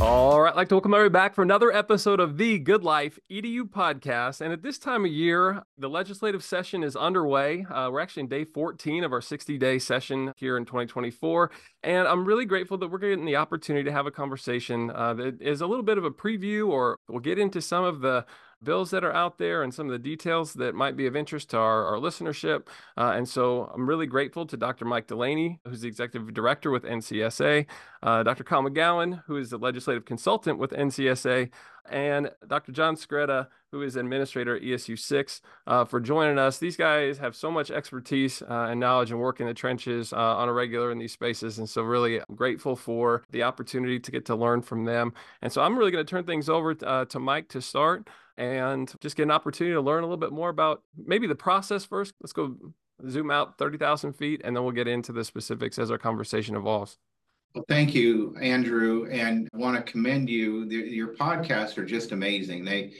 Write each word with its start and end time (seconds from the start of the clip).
All 0.00 0.40
right, 0.40 0.56
like 0.56 0.68
to 0.70 0.76
welcome 0.76 0.94
everybody 0.94 1.12
back 1.12 1.34
for 1.34 1.42
another 1.42 1.70
episode 1.70 2.20
of 2.20 2.38
the 2.38 2.58
Good 2.58 2.82
Life 2.82 3.18
EDU 3.30 3.64
podcast. 3.64 4.40
And 4.40 4.50
at 4.50 4.62
this 4.62 4.78
time 4.78 5.04
of 5.04 5.10
year, 5.10 5.62
the 5.76 5.90
legislative 5.90 6.42
session 6.42 6.82
is 6.82 6.96
underway. 6.96 7.66
Uh, 7.70 7.90
we're 7.92 8.00
actually 8.00 8.22
in 8.22 8.28
day 8.28 8.46
14 8.46 9.04
of 9.04 9.12
our 9.12 9.20
60 9.20 9.58
day 9.58 9.78
session 9.78 10.32
here 10.38 10.56
in 10.56 10.64
2024. 10.64 11.50
And 11.82 12.08
I'm 12.08 12.24
really 12.24 12.46
grateful 12.46 12.78
that 12.78 12.88
we're 12.88 12.96
getting 12.96 13.26
the 13.26 13.36
opportunity 13.36 13.84
to 13.84 13.92
have 13.92 14.06
a 14.06 14.10
conversation 14.10 14.90
uh, 14.90 15.12
that 15.14 15.42
is 15.42 15.60
a 15.60 15.66
little 15.66 15.84
bit 15.84 15.98
of 15.98 16.04
a 16.04 16.10
preview, 16.10 16.68
or 16.68 16.96
we'll 17.06 17.20
get 17.20 17.38
into 17.38 17.60
some 17.60 17.84
of 17.84 18.00
the 18.00 18.24
bills 18.62 18.90
that 18.90 19.04
are 19.04 19.12
out 19.12 19.38
there 19.38 19.62
and 19.62 19.72
some 19.72 19.86
of 19.86 19.92
the 19.92 19.98
details 19.98 20.54
that 20.54 20.74
might 20.74 20.96
be 20.96 21.06
of 21.06 21.16
interest 21.16 21.50
to 21.50 21.58
our, 21.58 21.84
our 21.86 21.96
listenership. 21.96 22.66
Uh, 22.96 23.12
and 23.14 23.28
so 23.28 23.70
I'm 23.74 23.88
really 23.88 24.06
grateful 24.06 24.46
to 24.46 24.56
Dr. 24.56 24.84
Mike 24.84 25.06
Dulaney, 25.06 25.58
who's 25.66 25.80
the 25.80 25.88
executive 25.88 26.32
director 26.34 26.70
with 26.70 26.84
NCSA, 26.84 27.66
uh, 28.02 28.22
Dr. 28.22 28.44
Kyle 28.44 28.62
McGowan, 28.62 29.22
who 29.26 29.36
is 29.36 29.50
the 29.50 29.58
legislative 29.58 30.04
consultant 30.04 30.58
with 30.58 30.70
NCSA, 30.72 31.50
and 31.88 32.30
Dr. 32.46 32.72
John 32.72 32.96
Skretta, 32.96 33.48
who 33.72 33.82
is 33.82 33.96
administrator 33.96 34.56
at 34.56 34.62
ESU 34.62 34.98
6, 34.98 35.40
uh, 35.66 35.84
for 35.84 36.00
joining 36.00 36.38
us. 36.38 36.58
These 36.58 36.76
guys 36.76 37.18
have 37.18 37.36
so 37.36 37.50
much 37.50 37.70
expertise 37.70 38.42
uh, 38.42 38.68
and 38.70 38.80
knowledge 38.80 39.10
and 39.10 39.20
work 39.20 39.40
in 39.40 39.46
the 39.46 39.54
trenches 39.54 40.12
uh, 40.12 40.16
on 40.16 40.48
a 40.48 40.52
regular 40.52 40.90
in 40.90 40.98
these 40.98 41.12
spaces. 41.12 41.58
And 41.58 41.68
so, 41.68 41.82
really 41.82 42.18
I'm 42.18 42.34
grateful 42.34 42.76
for 42.76 43.22
the 43.30 43.42
opportunity 43.42 44.00
to 44.00 44.10
get 44.10 44.26
to 44.26 44.36
learn 44.36 44.62
from 44.62 44.84
them. 44.84 45.12
And 45.42 45.52
so, 45.52 45.62
I'm 45.62 45.78
really 45.78 45.90
going 45.90 46.04
to 46.04 46.10
turn 46.10 46.24
things 46.24 46.48
over 46.48 46.76
uh, 46.84 47.04
to 47.06 47.18
Mike 47.18 47.48
to 47.50 47.62
start 47.62 48.08
and 48.36 48.92
just 49.00 49.16
get 49.16 49.24
an 49.24 49.30
opportunity 49.30 49.74
to 49.74 49.80
learn 49.80 50.02
a 50.02 50.06
little 50.06 50.16
bit 50.16 50.32
more 50.32 50.48
about 50.48 50.82
maybe 50.96 51.26
the 51.26 51.34
process 51.34 51.84
first. 51.84 52.14
Let's 52.20 52.32
go 52.32 52.56
zoom 53.08 53.30
out 53.30 53.58
30,000 53.58 54.12
feet 54.14 54.42
and 54.44 54.54
then 54.54 54.62
we'll 54.62 54.72
get 54.72 54.88
into 54.88 55.12
the 55.12 55.24
specifics 55.24 55.78
as 55.78 55.90
our 55.90 55.98
conversation 55.98 56.56
evolves. 56.56 56.98
Well, 57.54 57.64
thank 57.68 57.94
you, 57.94 58.36
Andrew, 58.40 59.08
and 59.10 59.48
I 59.52 59.56
want 59.56 59.76
to 59.76 59.90
commend 59.90 60.30
you. 60.30 60.64
Your 60.66 61.14
podcasts 61.16 61.76
are 61.78 61.84
just 61.84 62.12
amazing. 62.12 62.64
They 62.64 62.92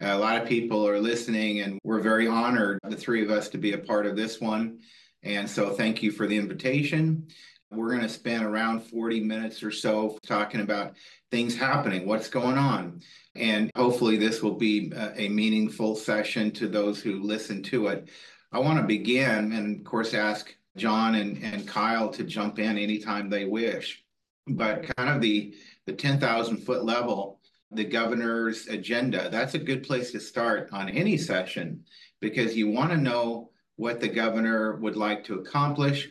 a 0.00 0.16
lot 0.16 0.40
of 0.40 0.48
people 0.48 0.86
are 0.86 1.00
listening, 1.00 1.60
and 1.60 1.78
we're 1.82 2.00
very 2.00 2.28
honored, 2.28 2.78
the 2.84 2.96
three 2.96 3.22
of 3.22 3.30
us, 3.30 3.48
to 3.50 3.58
be 3.58 3.72
a 3.72 3.78
part 3.78 4.06
of 4.06 4.16
this 4.16 4.40
one. 4.40 4.78
And 5.22 5.48
so, 5.48 5.70
thank 5.70 6.02
you 6.02 6.12
for 6.12 6.26
the 6.26 6.36
invitation. 6.36 7.28
We're 7.70 7.90
going 7.90 8.02
to 8.02 8.08
spend 8.08 8.44
around 8.44 8.80
40 8.80 9.20
minutes 9.20 9.62
or 9.62 9.70
so 9.70 10.18
talking 10.24 10.60
about 10.60 10.94
things 11.30 11.54
happening, 11.54 12.06
what's 12.06 12.28
going 12.28 12.56
on. 12.56 13.02
And 13.34 13.70
hopefully, 13.76 14.16
this 14.16 14.42
will 14.42 14.54
be 14.54 14.92
uh, 14.94 15.10
a 15.16 15.28
meaningful 15.28 15.96
session 15.96 16.50
to 16.52 16.68
those 16.68 17.00
who 17.00 17.22
listen 17.22 17.62
to 17.64 17.88
it. 17.88 18.08
I 18.52 18.60
want 18.60 18.78
to 18.78 18.86
begin 18.86 19.52
and, 19.52 19.78
of 19.78 19.84
course, 19.84 20.14
ask 20.14 20.54
John 20.76 21.16
and, 21.16 21.42
and 21.42 21.66
Kyle 21.66 22.08
to 22.10 22.24
jump 22.24 22.58
in 22.58 22.78
anytime 22.78 23.28
they 23.28 23.44
wish. 23.44 24.02
But 24.46 24.94
kind 24.96 25.10
of 25.10 25.20
the, 25.20 25.54
the 25.86 25.92
10,000 25.92 26.58
foot 26.58 26.84
level, 26.84 27.37
the 27.70 27.84
governor's 27.84 28.66
agenda, 28.66 29.28
that's 29.30 29.54
a 29.54 29.58
good 29.58 29.82
place 29.82 30.12
to 30.12 30.20
start 30.20 30.68
on 30.72 30.88
any 30.88 31.16
session 31.16 31.84
because 32.20 32.56
you 32.56 32.70
want 32.70 32.90
to 32.90 32.96
know 32.96 33.50
what 33.76 34.00
the 34.00 34.08
governor 34.08 34.76
would 34.76 34.96
like 34.96 35.24
to 35.24 35.38
accomplish. 35.38 36.08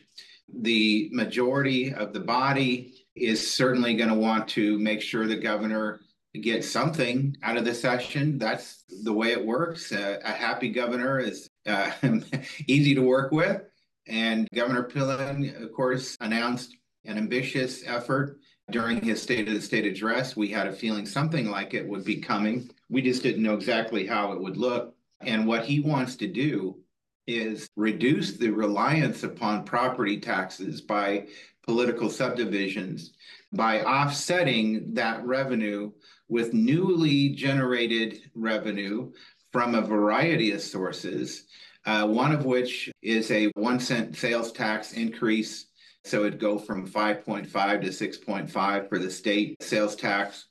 The 0.62 1.10
majority 1.12 1.94
of 1.94 2.14
the 2.14 2.20
body 2.20 3.06
is 3.16 3.52
certainly 3.52 3.96
going 3.96 4.10
to 4.10 4.16
want 4.16 4.48
to 4.50 4.78
make 4.80 5.02
sure 5.02 5.28
the 5.28 5.36
governor 5.36 6.02
gets 6.42 6.70
something 6.70 7.36
out 7.44 7.58
of 7.58 7.66
the 7.66 7.74
session. 7.74 8.38
That's 8.38 8.84
the 9.04 9.14
way 9.14 9.32
it 9.32 9.46
works. 9.46 9.92
A 9.92 10.20
happy 10.24 10.70
governor 10.70 11.20
is 11.20 11.50
uh, 11.66 11.92
easy 12.68 12.96
to 12.96 13.02
work 13.02 13.32
with. 13.32 13.62
And 14.08 14.48
Governor 14.54 14.84
Pillen, 14.84 15.62
of 15.62 15.74
course, 15.74 16.16
announced 16.22 16.76
an 17.06 17.18
ambitious 17.18 17.84
effort 17.86 18.40
during 18.72 19.02
his 19.02 19.22
State 19.22 19.48
of 19.48 19.54
the 19.54 19.62
State 19.62 19.86
address. 19.86 20.36
We 20.36 20.50
had 20.50 20.68
a 20.68 20.74
feeling 20.74 21.06
something 21.06 21.50
like 21.50 21.74
it 21.74 21.88
would 21.88 22.04
be 22.04 22.18
coming. 22.18 22.70
We 22.90 23.02
just 23.02 23.24
didn't 23.24 23.44
know 23.44 23.56
exactly 23.56 24.06
how 24.06 24.34
it 24.34 24.42
would 24.42 24.58
look. 24.58 24.96
And 25.22 25.48
what 25.48 25.66
he 25.66 25.80
wants 25.80 26.16
to 26.18 26.28
do 26.28 26.78
is 27.26 27.68
reduce 27.76 28.38
the 28.38 28.50
reliance 28.50 29.24
upon 29.24 29.66
property 29.66 30.20
taxes 30.20 30.82
by 30.82 31.28
political 31.66 32.10
subdivisions 32.10 33.12
by 33.54 33.82
offsetting 33.84 34.94
that 34.94 35.26
revenue 35.26 35.92
with 36.30 36.54
newly 36.54 37.30
generated 37.30 38.20
revenue 38.36 39.12
from 39.52 39.76
a 39.76 39.82
variety 39.82 40.52
of 40.52 40.62
sources, 40.62 41.46
uh, 41.86 42.06
one 42.06 42.34
of 42.34 42.46
which 42.46 42.92
is 43.02 43.32
a 43.32 43.46
one 43.56 43.80
cent 43.80 44.16
sales 44.16 44.52
tax 44.52 44.94
increase. 44.94 45.68
So 46.06 46.26
it'd 46.26 46.40
go 46.40 46.58
from 46.58 46.88
5.5 46.88 47.82
to 47.82 47.88
6.5 47.88 48.90
for 48.90 49.00
the 49.00 49.12
state 49.12 49.62
sales 49.62 49.96
tax. 49.96 50.48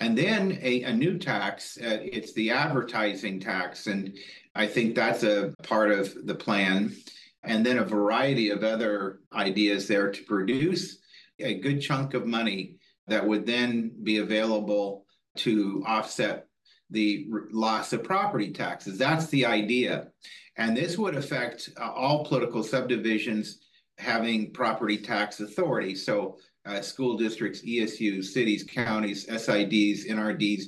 And 0.00 0.16
then 0.16 0.58
a, 0.62 0.82
a 0.84 0.92
new 0.92 1.18
tax, 1.18 1.76
uh, 1.78 1.98
it's 2.02 2.32
the 2.32 2.50
advertising 2.50 3.40
tax. 3.40 3.86
And 3.86 4.16
I 4.54 4.66
think 4.66 4.94
that's 4.94 5.22
a 5.22 5.54
part 5.62 5.90
of 5.90 6.26
the 6.26 6.34
plan. 6.34 6.96
And 7.44 7.64
then 7.64 7.78
a 7.78 7.84
variety 7.84 8.50
of 8.50 8.64
other 8.64 9.20
ideas 9.32 9.86
there 9.86 10.10
to 10.10 10.22
produce 10.24 10.98
a 11.38 11.54
good 11.54 11.80
chunk 11.80 12.14
of 12.14 12.26
money 12.26 12.76
that 13.06 13.26
would 13.26 13.46
then 13.46 13.92
be 14.02 14.18
available 14.18 15.06
to 15.36 15.82
offset 15.86 16.46
the 16.90 17.26
loss 17.50 17.92
of 17.92 18.02
property 18.02 18.52
taxes. 18.52 18.98
That's 18.98 19.26
the 19.26 19.46
idea. 19.46 20.08
And 20.56 20.76
this 20.76 20.98
would 20.98 21.14
affect 21.14 21.70
uh, 21.80 21.90
all 21.90 22.24
political 22.24 22.62
subdivisions 22.62 23.60
having 23.98 24.52
property 24.52 24.96
tax 24.96 25.40
authority. 25.40 25.94
So 25.94 26.38
uh, 26.66 26.80
school 26.80 27.16
districts, 27.16 27.62
ESUs, 27.62 28.24
cities, 28.24 28.64
counties, 28.64 29.26
SIDs, 29.26 30.08
NRDs, 30.08 30.64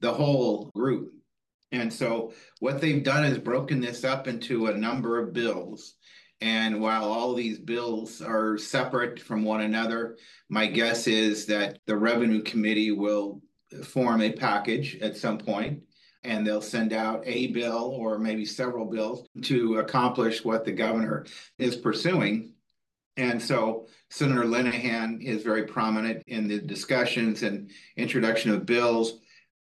the 0.00 0.12
whole 0.12 0.70
group. 0.74 1.12
And 1.72 1.92
so 1.92 2.32
what 2.60 2.80
they've 2.80 3.02
done 3.02 3.24
is 3.24 3.38
broken 3.38 3.80
this 3.80 4.04
up 4.04 4.26
into 4.26 4.66
a 4.66 4.76
number 4.76 5.18
of 5.18 5.32
bills. 5.32 5.94
And 6.40 6.80
while 6.80 7.04
all 7.04 7.34
these 7.34 7.58
bills 7.58 8.22
are 8.22 8.56
separate 8.56 9.20
from 9.20 9.42
one 9.42 9.62
another, 9.62 10.16
my 10.48 10.66
guess 10.66 11.06
is 11.06 11.46
that 11.46 11.78
the 11.86 11.96
Revenue 11.96 12.42
Committee 12.42 12.92
will 12.92 13.42
form 13.84 14.22
a 14.22 14.32
package 14.32 14.98
at 15.00 15.16
some 15.16 15.36
point 15.36 15.82
and 16.24 16.46
they'll 16.46 16.62
send 16.62 16.92
out 16.92 17.22
a 17.26 17.48
bill 17.48 17.96
or 17.98 18.18
maybe 18.18 18.44
several 18.44 18.86
bills 18.86 19.26
to 19.42 19.78
accomplish 19.78 20.44
what 20.44 20.64
the 20.64 20.72
governor 20.72 21.26
is 21.58 21.76
pursuing. 21.76 22.54
And 23.18 23.42
so 23.42 23.88
Senator 24.10 24.44
Linehan 24.44 25.20
is 25.20 25.42
very 25.42 25.64
prominent 25.64 26.22
in 26.28 26.46
the 26.46 26.60
discussions 26.60 27.42
and 27.42 27.68
introduction 27.96 28.52
of 28.52 28.64
bills. 28.64 29.18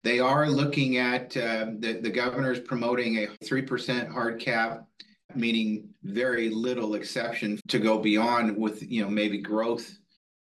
They 0.05 0.19
are 0.19 0.49
looking 0.49 0.97
at 0.97 1.37
uh, 1.37 1.67
the, 1.79 2.01
the 2.03 2.11
governor's 2.11 2.61
promoting 2.61 3.19
a 3.19 3.27
3% 3.45 4.11
hard 4.11 4.41
cap, 4.41 4.87
meaning 5.35 5.91
very 6.03 6.49
little 6.49 6.95
exception 6.95 7.61
to 7.69 7.79
go 7.79 7.99
beyond 7.99 8.57
with, 8.57 8.83
you 8.83 9.03
know, 9.03 9.11
maybe 9.11 9.39
growth, 9.39 9.99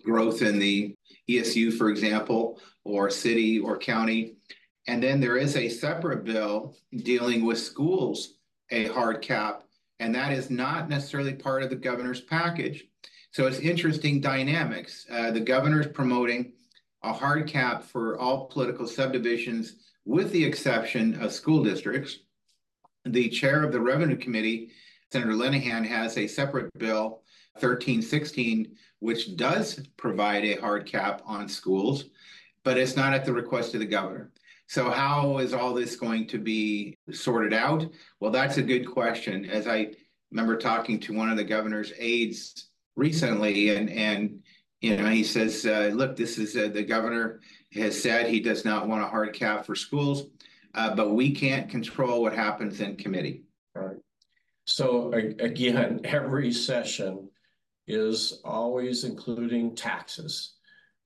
growth 0.05 0.43
in 0.43 0.59
the 0.59 0.95
ESU, 1.31 1.73
for 1.73 1.91
example, 1.91 2.61
or 2.85 3.11
city 3.11 3.61
or 3.61 3.79
county. 3.79 4.35
And 4.89 5.01
then 5.01 5.21
there 5.21 5.37
is 5.37 5.57
a 5.57 5.69
separate 5.69 6.25
bill 6.25 6.75
dealing 7.05 7.45
with 7.45 7.61
schools, 7.61 8.35
a 8.71 8.89
hard 8.89 9.23
cap, 9.23 9.63
and 10.01 10.15
that 10.15 10.33
is 10.33 10.51
not 10.51 10.89
necessarily 10.89 11.35
part 11.35 11.63
of 11.63 11.71
the 11.71 11.77
governor's 11.77 12.21
package. 12.21 12.85
So 13.33 13.47
it's 13.47 13.59
interesting 13.59 14.21
dynamics. 14.21 15.07
Uh, 15.11 15.31
the 15.31 15.41
governor's 15.41 15.89
promoting 15.89 16.53
a 17.03 17.13
hard 17.13 17.47
cap 17.47 17.83
for 17.83 18.19
all 18.19 18.47
political 18.47 18.87
subdivisions, 18.87 19.75
with 20.05 20.33
the 20.33 20.45
exception 20.45 21.21
of 21.21 21.33
school 21.33 21.63
districts. 21.63 22.21
The 23.05 23.29
chair 23.29 23.63
of 23.63 23.73
the 23.73 23.81
Revenue 23.81 24.17
Committee, 24.17 24.71
Senator 25.13 25.33
Linehan, 25.33 25.87
has 25.87 26.17
a 26.17 26.27
separate 26.27 26.71
bill, 26.79 27.23
1316, 27.55 28.77
which 29.01 29.37
does 29.37 29.81
provide 29.97 30.45
a 30.45 30.61
hard 30.61 30.87
cap 30.87 31.23
on 31.25 31.49
schools, 31.49 32.05
but 32.65 32.77
it's 32.77 32.97
not 32.97 33.13
at 33.13 33.25
the 33.25 33.33
request 33.33 33.75
of 33.75 33.81
the 33.81 33.87
governor. 33.87 34.31
So 34.69 34.91
how 34.91 35.39
is 35.39 35.55
all 35.55 35.73
this 35.73 35.97
going 35.97 36.27
to 36.29 36.39
be 36.39 36.99
sorted 37.11 37.55
out? 37.55 37.87
Well, 38.21 38.31
that's 38.31 38.59
a 38.59 38.63
good 38.63 38.87
question. 38.87 39.47
As 39.47 39.67
I 39.67 39.95
remember 40.31 40.59
talking 40.59 41.01
to 41.01 41.15
one 41.15 41.31
of 41.31 41.39
the 41.39 41.45
governor's 41.45 41.93
aides 41.99 42.69
recently, 42.95 43.75
and 43.75 43.89
and 43.89 44.41
you 44.83 44.99
know 44.99 45.09
he 45.09 45.25
says, 45.25 45.65
uh, 45.65 45.91
"Look, 45.95 46.17
this 46.17 46.37
is 46.37 46.55
uh, 46.55 46.69
the 46.69 46.83
governor 46.83 47.41
has 47.73 48.01
said 48.01 48.27
he 48.27 48.41
does 48.41 48.67
not 48.67 48.87
want 48.87 49.03
a 49.03 49.09
hard 49.09 49.33
cap 49.33 49.65
for 49.65 49.75
schools, 49.75 50.25
uh, 50.75 50.95
but 50.95 51.15
we 51.15 51.35
can't 51.35 51.71
control 51.71 52.21
what 52.21 52.35
happens 52.35 52.83
in 52.83 52.97
committee." 52.97 53.45
Right. 53.75 53.97
So 54.67 55.11
again, 55.15 56.03
every 56.05 56.53
session 56.53 57.31
is 57.87 58.43
always 58.45 59.05
including 59.05 59.75
taxes. 59.75 60.58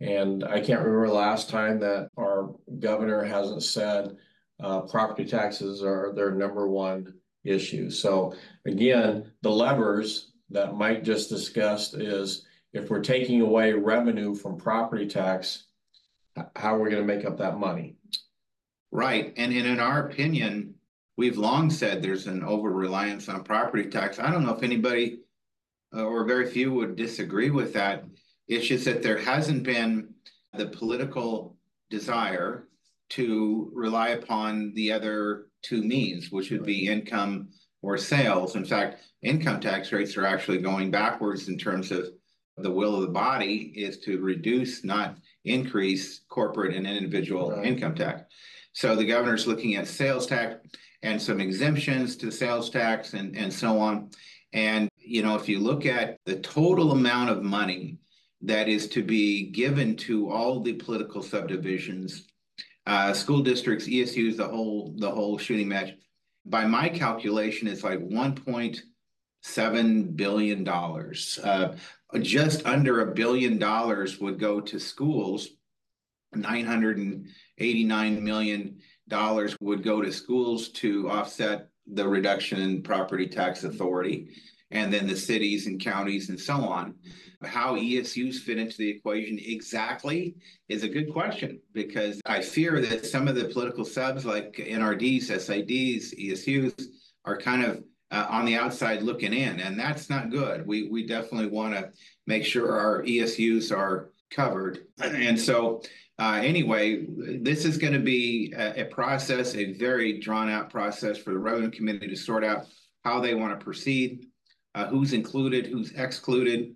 And 0.02 0.42
I 0.44 0.60
can't 0.60 0.80
remember 0.84 1.08
last 1.08 1.48
time 1.48 1.78
that 1.80 2.10
our 2.18 2.52
governor 2.80 3.22
hasn't 3.22 3.62
said 3.62 4.16
uh, 4.60 4.80
property 4.80 5.24
taxes 5.24 5.82
are 5.82 6.12
their 6.12 6.32
number 6.32 6.68
one 6.68 7.14
issue. 7.44 7.88
So 7.88 8.34
again, 8.66 9.30
the 9.42 9.50
levers 9.50 10.32
that 10.50 10.74
Mike 10.74 11.04
just 11.04 11.28
discussed 11.28 11.94
is 11.94 12.46
if 12.72 12.90
we're 12.90 13.00
taking 13.00 13.42
away 13.42 13.74
revenue 13.74 14.34
from 14.34 14.56
property 14.56 15.06
tax, 15.06 15.66
how 16.56 16.74
are 16.74 16.80
we 16.80 16.90
going 16.90 17.06
to 17.06 17.14
make 17.14 17.24
up 17.24 17.38
that 17.38 17.58
money? 17.58 17.94
Right. 18.90 19.32
And, 19.36 19.52
and 19.52 19.66
in 19.66 19.78
our 19.78 20.08
opinion, 20.08 20.74
we've 21.16 21.38
long 21.38 21.70
said 21.70 22.02
there's 22.02 22.26
an 22.26 22.42
over 22.42 22.70
reliance 22.70 23.28
on 23.28 23.44
property 23.44 23.88
tax. 23.88 24.18
I 24.18 24.32
don't 24.32 24.44
know 24.44 24.54
if 24.54 24.64
anybody 24.64 25.20
uh, 25.94 26.02
or 26.02 26.24
very 26.24 26.50
few 26.50 26.72
would 26.72 26.96
disagree 26.96 27.50
with 27.50 27.72
that. 27.74 28.04
It's 28.48 28.66
just 28.66 28.84
that 28.84 29.02
there 29.02 29.18
hasn't 29.18 29.62
been 29.62 30.14
the 30.54 30.66
political 30.66 31.56
desire 31.90 32.68
to 33.10 33.70
rely 33.74 34.10
upon 34.10 34.72
the 34.74 34.92
other 34.92 35.46
two 35.62 35.82
means, 35.82 36.30
which 36.30 36.50
would 36.50 36.64
be 36.64 36.88
income 36.88 37.48
or 37.82 37.98
sales. 37.98 38.56
In 38.56 38.64
fact, 38.64 39.02
income 39.22 39.60
tax 39.60 39.92
rates 39.92 40.16
are 40.16 40.26
actually 40.26 40.58
going 40.58 40.90
backwards 40.90 41.48
in 41.48 41.58
terms 41.58 41.90
of 41.90 42.08
the 42.58 42.70
will 42.70 42.96
of 42.96 43.02
the 43.02 43.08
body 43.08 43.72
is 43.76 43.98
to 44.00 44.20
reduce, 44.20 44.84
not 44.84 45.16
increase 45.44 46.20
corporate 46.28 46.74
and 46.74 46.86
individual 46.86 47.50
right. 47.50 47.66
income 47.66 47.94
tax. 47.94 48.22
So 48.72 48.94
the 48.94 49.04
governor's 49.04 49.46
looking 49.46 49.76
at 49.76 49.86
sales 49.86 50.26
tax 50.26 50.56
and 51.02 51.20
some 51.20 51.40
exemptions 51.40 52.16
to 52.16 52.30
sales 52.30 52.70
tax 52.70 53.14
and, 53.14 53.36
and 53.36 53.52
so 53.52 53.78
on. 53.78 54.10
And, 54.52 54.88
you 54.96 55.22
know, 55.22 55.34
if 55.34 55.48
you 55.48 55.58
look 55.58 55.86
at 55.86 56.18
the 56.26 56.36
total 56.36 56.92
amount 56.92 57.30
of 57.30 57.42
money 57.42 57.98
that 58.42 58.68
is 58.68 58.88
to 58.88 59.02
be 59.02 59.44
given 59.44 59.96
to 59.96 60.30
all 60.30 60.60
the 60.60 60.74
political 60.74 61.22
subdivisions, 61.22 62.26
uh, 62.86 63.12
school 63.12 63.42
districts, 63.42 63.86
ESUs, 63.86 64.36
the 64.36 64.46
whole, 64.46 64.94
the 64.96 65.10
whole 65.10 65.38
shooting 65.38 65.68
match, 65.68 65.94
by 66.44 66.66
my 66.66 66.88
calculation, 66.88 67.68
it's 67.68 67.84
like 67.84 68.00
1.7 68.00 70.16
billion 70.16 70.64
dollars. 70.64 71.38
Uh, 71.42 71.76
just 72.20 72.66
under 72.66 73.00
a 73.00 73.14
billion 73.14 73.58
dollars 73.58 74.18
would 74.18 74.38
go 74.38 74.60
to 74.60 74.78
schools. 74.78 75.48
989 76.34 78.24
million 78.24 78.78
dollars 79.08 79.56
would 79.60 79.82
go 79.82 80.02
to 80.02 80.12
schools 80.12 80.68
to 80.70 81.10
offset 81.10 81.68
the 81.86 82.06
reduction 82.06 82.60
in 82.60 82.82
property 82.82 83.26
tax 83.26 83.64
authority 83.64 84.28
and 84.72 84.92
then 84.92 85.06
the 85.06 85.16
cities 85.16 85.66
and 85.66 85.80
counties 85.80 86.30
and 86.30 86.40
so 86.40 86.54
on. 86.54 86.94
How 87.44 87.76
ESUs 87.76 88.36
fit 88.36 88.58
into 88.58 88.78
the 88.78 88.88
equation 88.88 89.38
exactly 89.40 90.36
is 90.68 90.82
a 90.82 90.88
good 90.88 91.12
question 91.12 91.60
because 91.72 92.20
I 92.24 92.40
fear 92.40 92.80
that 92.80 93.04
some 93.04 93.28
of 93.28 93.34
the 93.34 93.46
political 93.46 93.84
subs 93.84 94.24
like 94.24 94.54
NRDs, 94.54 95.24
SIDs, 95.24 96.14
ESUs 96.18 96.84
are 97.24 97.36
kind 97.36 97.64
of 97.64 97.82
uh, 98.10 98.26
on 98.28 98.44
the 98.44 98.54
outside 98.54 99.02
looking 99.02 99.32
in, 99.32 99.58
and 99.60 99.78
that's 99.78 100.08
not 100.08 100.30
good. 100.30 100.66
We 100.66 100.88
we 100.88 101.06
definitely 101.06 101.48
want 101.48 101.74
to 101.74 101.90
make 102.26 102.44
sure 102.44 102.78
our 102.78 103.02
ESUs 103.02 103.76
are 103.76 104.10
covered, 104.30 104.86
and 105.00 105.38
so. 105.38 105.82
Uh, 106.18 106.40
anyway, 106.44 107.04
this 107.40 107.64
is 107.64 107.78
going 107.78 107.94
to 107.94 107.98
be 107.98 108.52
a, 108.56 108.82
a 108.82 108.84
process, 108.84 109.56
a 109.56 109.72
very 109.72 110.20
drawn 110.20 110.48
out 110.48 110.70
process 110.70 111.18
for 111.18 111.30
the 111.32 111.38
revenue 111.38 111.70
committee 111.70 112.06
to 112.06 112.14
sort 112.14 112.44
out 112.44 112.66
how 113.02 113.18
they 113.18 113.34
want 113.34 113.58
to 113.58 113.64
proceed 113.64 114.26
uh, 114.74 114.86
who's 114.86 115.12
included, 115.12 115.66
who's 115.66 115.92
excluded. 115.92 116.74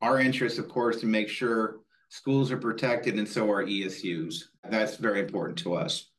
Our 0.00 0.20
interest, 0.20 0.58
of 0.58 0.68
course, 0.68 1.00
to 1.00 1.06
make 1.06 1.28
sure 1.28 1.80
schools 2.08 2.50
are 2.50 2.58
protected 2.58 3.18
and 3.18 3.28
so 3.28 3.50
are 3.50 3.64
ESUs. 3.64 4.44
That's 4.68 4.96
very 4.96 5.20
important 5.20 5.58
to 5.60 5.74
us. 5.74 6.10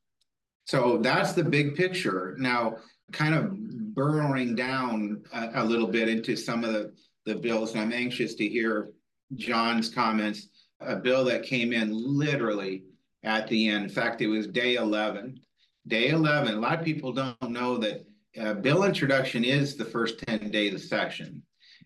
So 0.66 0.98
that's 0.98 1.34
the 1.34 1.44
big 1.44 1.76
picture. 1.76 2.36
Now, 2.40 2.78
kind 3.12 3.36
of 3.36 3.54
burrowing 3.94 4.56
down 4.56 5.24
a, 5.34 5.62
a 5.62 5.64
little 5.64 5.88
bit 5.88 6.10
into 6.10 6.36
some 6.36 6.64
of 6.64 6.74
the, 6.74 6.94
the 7.26 7.36
bills, 7.36 7.74
and 7.74 7.82
I'm 7.82 7.94
anxious 7.94 8.36
to 8.36 8.48
hear 8.48 8.92
John's 9.36 9.90
comments. 9.90 10.48
A 10.80 10.96
bill 10.96 11.24
that 11.26 11.44
came 11.44 11.72
in 11.72 11.90
literally 11.92 12.84
at 13.24 13.48
the 13.48 13.70
end. 13.70 13.84
In 13.86 13.90
fact, 13.90 14.22
it 14.22 14.28
was 14.28 14.48
day 14.48 14.76
11. 14.76 15.40
Day 15.88 16.10
11, 16.10 16.56
a 16.56 16.60
lot 16.60 16.80
of 16.80 16.86
people 16.86 17.12
don't 17.12 17.50
know 17.50 17.78
that 17.78 18.06
uh, 18.40 18.54
bill 18.56 18.84
introduction 18.84 19.44
is 19.44 19.76
the 19.76 19.86
first 19.86 20.20
10 20.28 20.52
days 20.52 20.74
of 20.74 20.82
session, 20.82 21.44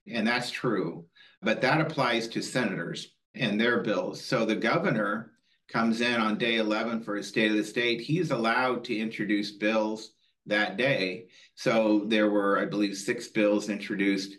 and 0.08 0.28
that's 0.28 0.52
true, 0.52 1.06
but 1.42 1.62
that 1.62 1.82
applies 1.82 2.28
to 2.30 2.42
senators 2.42 3.14
and 3.36 3.60
their 3.60 3.82
bills. 3.82 4.24
So 4.24 4.46
the 4.46 4.56
governor 4.56 5.32
comes 5.68 6.02
in 6.02 6.20
on 6.20 6.38
day 6.38 6.58
11 6.58 7.02
for 7.02 7.16
his 7.16 7.28
state 7.28 7.52
of 7.52 7.58
the 7.58 7.64
state. 7.64 8.02
He's 8.02 8.32
allowed 8.32 8.84
to 8.86 8.98
introduce 8.98 9.52
bills 9.52 10.12
that 10.46 10.78
day. 10.78 11.26
So 11.56 12.06
there 12.08 12.30
were, 12.30 12.60
I 12.60 12.66
believe, 12.66 12.96
six 12.98 13.28
bills 13.28 13.70
introduced 13.70 14.38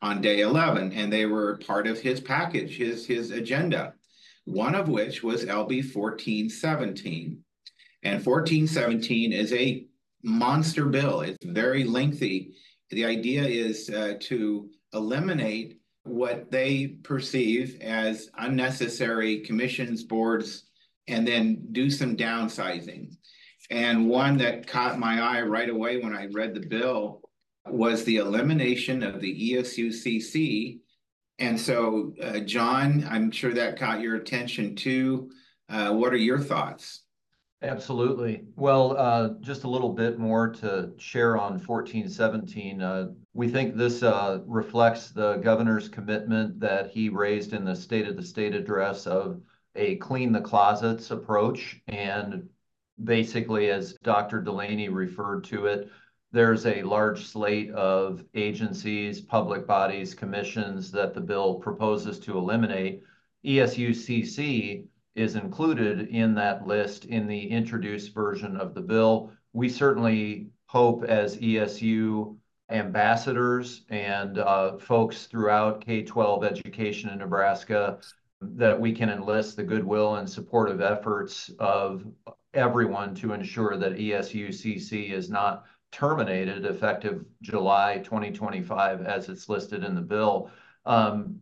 on 0.00 0.20
day 0.20 0.40
11, 0.40 0.92
and 0.92 1.12
they 1.12 1.26
were 1.26 1.58
part 1.58 1.86
of 1.86 1.98
his 1.98 2.20
package, 2.20 2.76
his, 2.76 3.04
his 3.04 3.32
agenda, 3.32 3.94
one 4.44 4.74
of 4.74 4.88
which 4.88 5.22
was 5.22 5.44
LB 5.44 5.94
1417. 5.94 7.42
And 8.04 8.24
1417 8.24 9.32
is 9.32 9.52
a 9.52 9.86
monster 10.28 10.86
bill. 10.86 11.22
It's 11.22 11.44
very 11.44 11.84
lengthy. 11.84 12.54
The 12.90 13.04
idea 13.04 13.44
is 13.44 13.90
uh, 13.90 14.14
to 14.20 14.70
eliminate 14.92 15.80
what 16.04 16.50
they 16.50 16.86
perceive 17.02 17.78
as 17.80 18.30
unnecessary 18.38 19.40
commissions, 19.40 20.04
boards, 20.04 20.64
and 21.06 21.26
then 21.26 21.66
do 21.72 21.90
some 21.90 22.16
downsizing. 22.16 23.14
And 23.70 24.08
one 24.08 24.38
that 24.38 24.66
caught 24.66 24.98
my 24.98 25.20
eye 25.20 25.42
right 25.42 25.68
away 25.68 25.98
when 25.98 26.14
I 26.14 26.26
read 26.26 26.54
the 26.54 26.66
bill 26.66 27.22
was 27.66 28.04
the 28.04 28.16
elimination 28.16 29.02
of 29.02 29.20
the 29.20 29.52
ESUCC. 29.52 30.80
And 31.38 31.60
so, 31.60 32.14
uh, 32.22 32.40
John, 32.40 33.06
I'm 33.08 33.30
sure 33.30 33.52
that 33.52 33.78
caught 33.78 34.00
your 34.00 34.16
attention 34.16 34.74
too. 34.74 35.30
Uh, 35.68 35.92
what 35.92 36.12
are 36.12 36.16
your 36.16 36.38
thoughts? 36.38 37.02
Absolutely. 37.60 38.44
Well, 38.54 38.96
uh, 38.96 39.30
just 39.40 39.64
a 39.64 39.68
little 39.68 39.92
bit 39.92 40.16
more 40.16 40.48
to 40.54 40.92
share 40.96 41.36
on 41.36 41.54
1417. 41.54 42.80
Uh, 42.80 43.08
we 43.34 43.48
think 43.48 43.74
this 43.74 44.04
uh, 44.04 44.40
reflects 44.46 45.10
the 45.10 45.36
governor's 45.38 45.88
commitment 45.88 46.60
that 46.60 46.90
he 46.90 47.08
raised 47.08 47.52
in 47.52 47.64
the 47.64 47.74
State 47.74 48.06
of 48.06 48.16
the 48.16 48.22
State 48.22 48.54
address 48.54 49.08
of 49.08 49.40
a 49.74 49.96
clean 49.96 50.30
the 50.30 50.40
closets 50.40 51.10
approach. 51.10 51.80
And 51.88 52.48
basically, 53.02 53.70
as 53.70 53.94
Dr. 54.04 54.40
Dulaney 54.40 54.88
referred 54.88 55.42
to 55.44 55.66
it, 55.66 55.90
there's 56.30 56.64
a 56.64 56.84
large 56.84 57.26
slate 57.26 57.70
of 57.72 58.22
agencies, 58.34 59.20
public 59.20 59.66
bodies, 59.66 60.14
commissions 60.14 60.92
that 60.92 61.12
the 61.12 61.20
bill 61.20 61.56
proposes 61.56 62.20
to 62.20 62.38
eliminate. 62.38 63.02
ESUCC 63.44 64.84
is 65.18 65.34
included 65.34 66.08
in 66.08 66.34
that 66.34 66.66
list 66.66 67.04
in 67.04 67.26
the 67.26 67.50
introduced 67.50 68.14
version 68.14 68.56
of 68.56 68.74
the 68.74 68.80
bill. 68.80 69.32
We 69.52 69.68
certainly 69.68 70.50
hope 70.66 71.04
as 71.04 71.36
ESU 71.38 72.36
ambassadors 72.70 73.84
and 73.88 74.38
uh, 74.38 74.78
folks 74.78 75.26
throughout 75.26 75.84
K-12 75.84 76.44
education 76.44 77.10
in 77.10 77.18
Nebraska 77.18 77.98
that 78.40 78.78
we 78.78 78.92
can 78.92 79.10
enlist 79.10 79.56
the 79.56 79.64
goodwill 79.64 80.16
and 80.16 80.28
supportive 80.28 80.80
efforts 80.80 81.50
of 81.58 82.04
everyone 82.54 83.14
to 83.16 83.32
ensure 83.32 83.76
that 83.76 83.96
ESUCC 83.96 85.10
is 85.10 85.28
not 85.28 85.64
terminated 85.90 86.64
effective 86.64 87.24
July 87.42 87.98
2025 88.04 89.02
as 89.02 89.28
it's 89.28 89.48
listed 89.48 89.82
in 89.82 89.94
the 89.94 90.00
bill. 90.00 90.50
Um, 90.86 91.40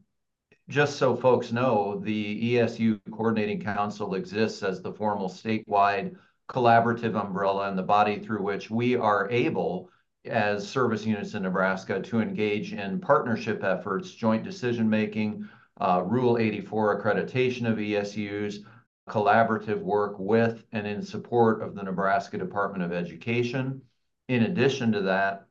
just 0.68 0.96
so 0.96 1.14
folks 1.14 1.52
know, 1.52 2.00
the 2.00 2.56
ESU 2.56 3.00
Coordinating 3.10 3.60
Council 3.60 4.14
exists 4.14 4.62
as 4.62 4.82
the 4.82 4.92
formal 4.92 5.28
statewide 5.28 6.16
collaborative 6.48 7.20
umbrella 7.20 7.68
and 7.68 7.78
the 7.78 7.82
body 7.82 8.18
through 8.18 8.42
which 8.42 8.70
we 8.70 8.96
are 8.96 9.28
able 9.30 9.90
as 10.24 10.68
service 10.68 11.04
units 11.04 11.34
in 11.34 11.42
Nebraska 11.42 12.00
to 12.00 12.20
engage 12.20 12.72
in 12.72 13.00
partnership 13.00 13.62
efforts, 13.62 14.10
joint 14.10 14.42
decision 14.42 14.88
making, 14.88 15.48
uh, 15.80 16.02
Rule 16.04 16.38
84 16.38 17.02
accreditation 17.02 17.70
of 17.70 17.78
ESUs, 17.78 18.64
collaborative 19.08 19.80
work 19.80 20.18
with 20.18 20.64
and 20.72 20.86
in 20.86 21.00
support 21.00 21.62
of 21.62 21.76
the 21.76 21.82
Nebraska 21.82 22.38
Department 22.38 22.82
of 22.82 22.92
Education. 22.92 23.80
In 24.28 24.44
addition 24.44 24.90
to 24.92 25.02
that, 25.02 25.46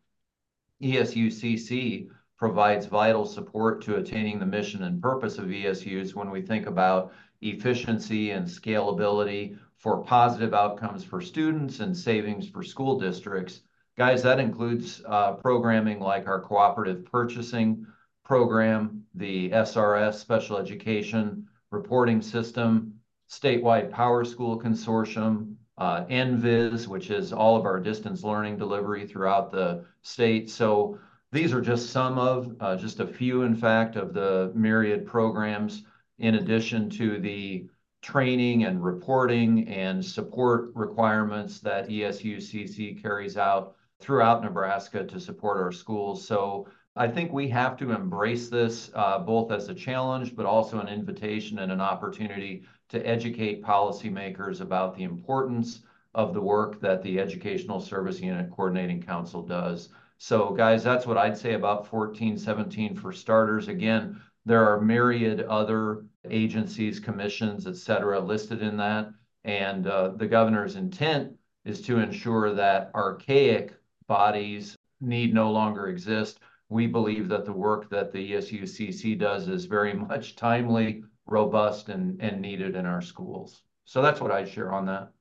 ESUCC 0.84 2.10
provides 2.38 2.86
vital 2.86 3.26
support 3.26 3.82
to 3.84 3.96
attaining 3.96 4.40
the 4.40 4.46
mission 4.46 4.84
and 4.84 5.02
purpose 5.02 5.38
of 5.38 5.46
ESUs 5.46 6.14
when 6.14 6.30
we 6.30 6.42
think 6.42 6.66
about 6.66 7.14
efficiency 7.42 8.32
and 8.32 8.46
scalability 8.46 9.58
for 9.78 10.04
positive 10.04 10.54
outcomes 10.54 11.04
for 11.04 11.22
students 11.22 11.80
and 11.80 11.96
savings 11.96 12.50
for 12.50 12.64
school 12.64 13.00
districts. 13.00 13.62
Guys, 13.98 14.24
that 14.24 14.40
includes 14.40 15.02
uh, 15.06 15.34
programming 15.34 16.00
like 16.00 16.28
our 16.28 16.42
cooperative 16.42 17.06
purchasing 17.06 17.86
program, 18.24 19.04
the 19.14 19.50
SRS 19.52 20.16
Special 20.16 20.58
Education 20.58 21.48
Reporting 21.72 22.22
System, 22.22 22.94
Statewide 23.30 23.92
Power 23.92 24.26
School 24.26 24.60
Consortium, 24.60 25.56
uh, 25.78 26.06
NVIS, 26.06 26.88
which 26.88 27.10
is 27.10 27.32
all 27.32 27.56
of 27.56 27.66
our 27.66 27.80
distance 27.80 28.24
learning 28.24 28.58
delivery 28.58 29.06
throughout 29.06 29.52
the 29.52 29.86
state. 30.02 30.50
So 30.50 31.00
these 31.36 31.54
are 31.54 31.62
just 31.62 31.90
some 31.90 32.18
of, 32.18 32.56
uh, 32.60 32.76
just 32.76 33.00
a 33.00 33.08
few, 33.08 33.44
in 33.44 33.56
fact, 33.56 33.96
of 33.96 34.14
the 34.14 34.52
myriad 34.56 35.06
programs 35.06 35.84
in 36.20 36.36
addition 36.36 36.90
to 36.90 37.20
the 37.20 37.68
training 38.02 38.64
and 38.64 38.84
reporting 38.84 39.68
and 39.68 40.04
support 40.04 40.72
requirements 40.76 41.60
that 41.60 41.90
ESUCC 41.90 43.02
carries 43.02 43.36
out 43.36 43.76
throughout 44.00 44.44
Nebraska 44.44 45.04
to 45.04 45.20
support 45.20 45.58
our 45.58 45.72
schools. 45.72 46.26
So 46.26 46.68
I 46.96 47.08
think 47.08 47.34
we 47.34 47.50
have 47.50 47.76
to 47.78 47.92
embrace 47.92 48.48
this 48.48 48.92
uh, 48.94 49.20
both 49.20 49.52
as 49.52 49.68
a 49.68 49.74
challenge, 49.74 50.36
but 50.36 50.46
also 50.46 50.80
an 50.80 50.88
invitation 50.88 51.60
and 51.60 51.72
an 51.72 51.82
opportunity 51.82 52.64
to 52.90 53.06
educate 53.06 53.64
policymakers 53.64 54.62
about 54.62 54.96
the 54.96 55.04
importance 55.04 55.82
of 56.14 56.34
the 56.34 56.42
work 56.42 56.80
that 56.80 57.02
the 57.02 57.20
Educational 57.20 57.82
Service 57.82 58.22
Unit 58.22 58.50
Coordinating 58.52 59.02
Council 59.02 59.42
does. 59.42 59.90
So, 60.18 60.52
guys, 60.52 60.84
that's 60.84 61.06
what 61.06 61.18
I'd 61.18 61.38
say 61.38 61.54
about 61.54 61.92
1417 61.92 62.96
for 62.96 63.12
starters. 63.12 63.68
Again, 63.68 64.22
there 64.46 64.68
are 64.68 64.80
myriad 64.80 65.42
other 65.42 66.06
agencies, 66.30 67.00
commissions, 67.00 67.68
et 67.68 67.76
cetera, 67.76 68.20
listed 68.20 68.62
in 68.62 68.78
that. 68.78 69.10
And 69.44 69.88
uh, 69.88 70.10
the 70.10 70.28
governor's 70.28 70.76
intent 70.76 71.34
is 71.66 71.82
to 71.82 72.00
ensure 72.00 72.54
that 72.54 72.92
archaic 72.96 73.74
bodies 74.08 74.76
need 75.02 75.34
no 75.34 75.52
longer 75.52 75.88
exist. 75.88 76.40
We 76.70 76.88
believe 76.88 77.28
that 77.30 77.46
the 77.46 77.54
work 77.54 77.90
that 77.90 78.12
the 78.12 78.34
ESUCC 78.34 79.18
does 79.20 79.48
is 79.48 79.66
very 79.66 79.94
much 80.12 80.36
timely, 80.36 81.04
robust, 81.28 81.90
and, 81.90 82.22
and 82.22 82.42
needed 82.42 82.76
in 82.76 82.86
our 82.86 83.02
schools. 83.02 83.64
So 83.86 84.02
that's 84.02 84.22
what 84.22 84.32
I'd 84.32 84.50
share 84.50 84.72
on 84.72 84.86
that. 84.88 85.12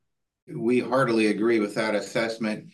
We 0.46 0.80
heartily 0.80 1.28
agree 1.28 1.58
with 1.58 1.74
that 1.74 1.94
assessment. 1.94 2.70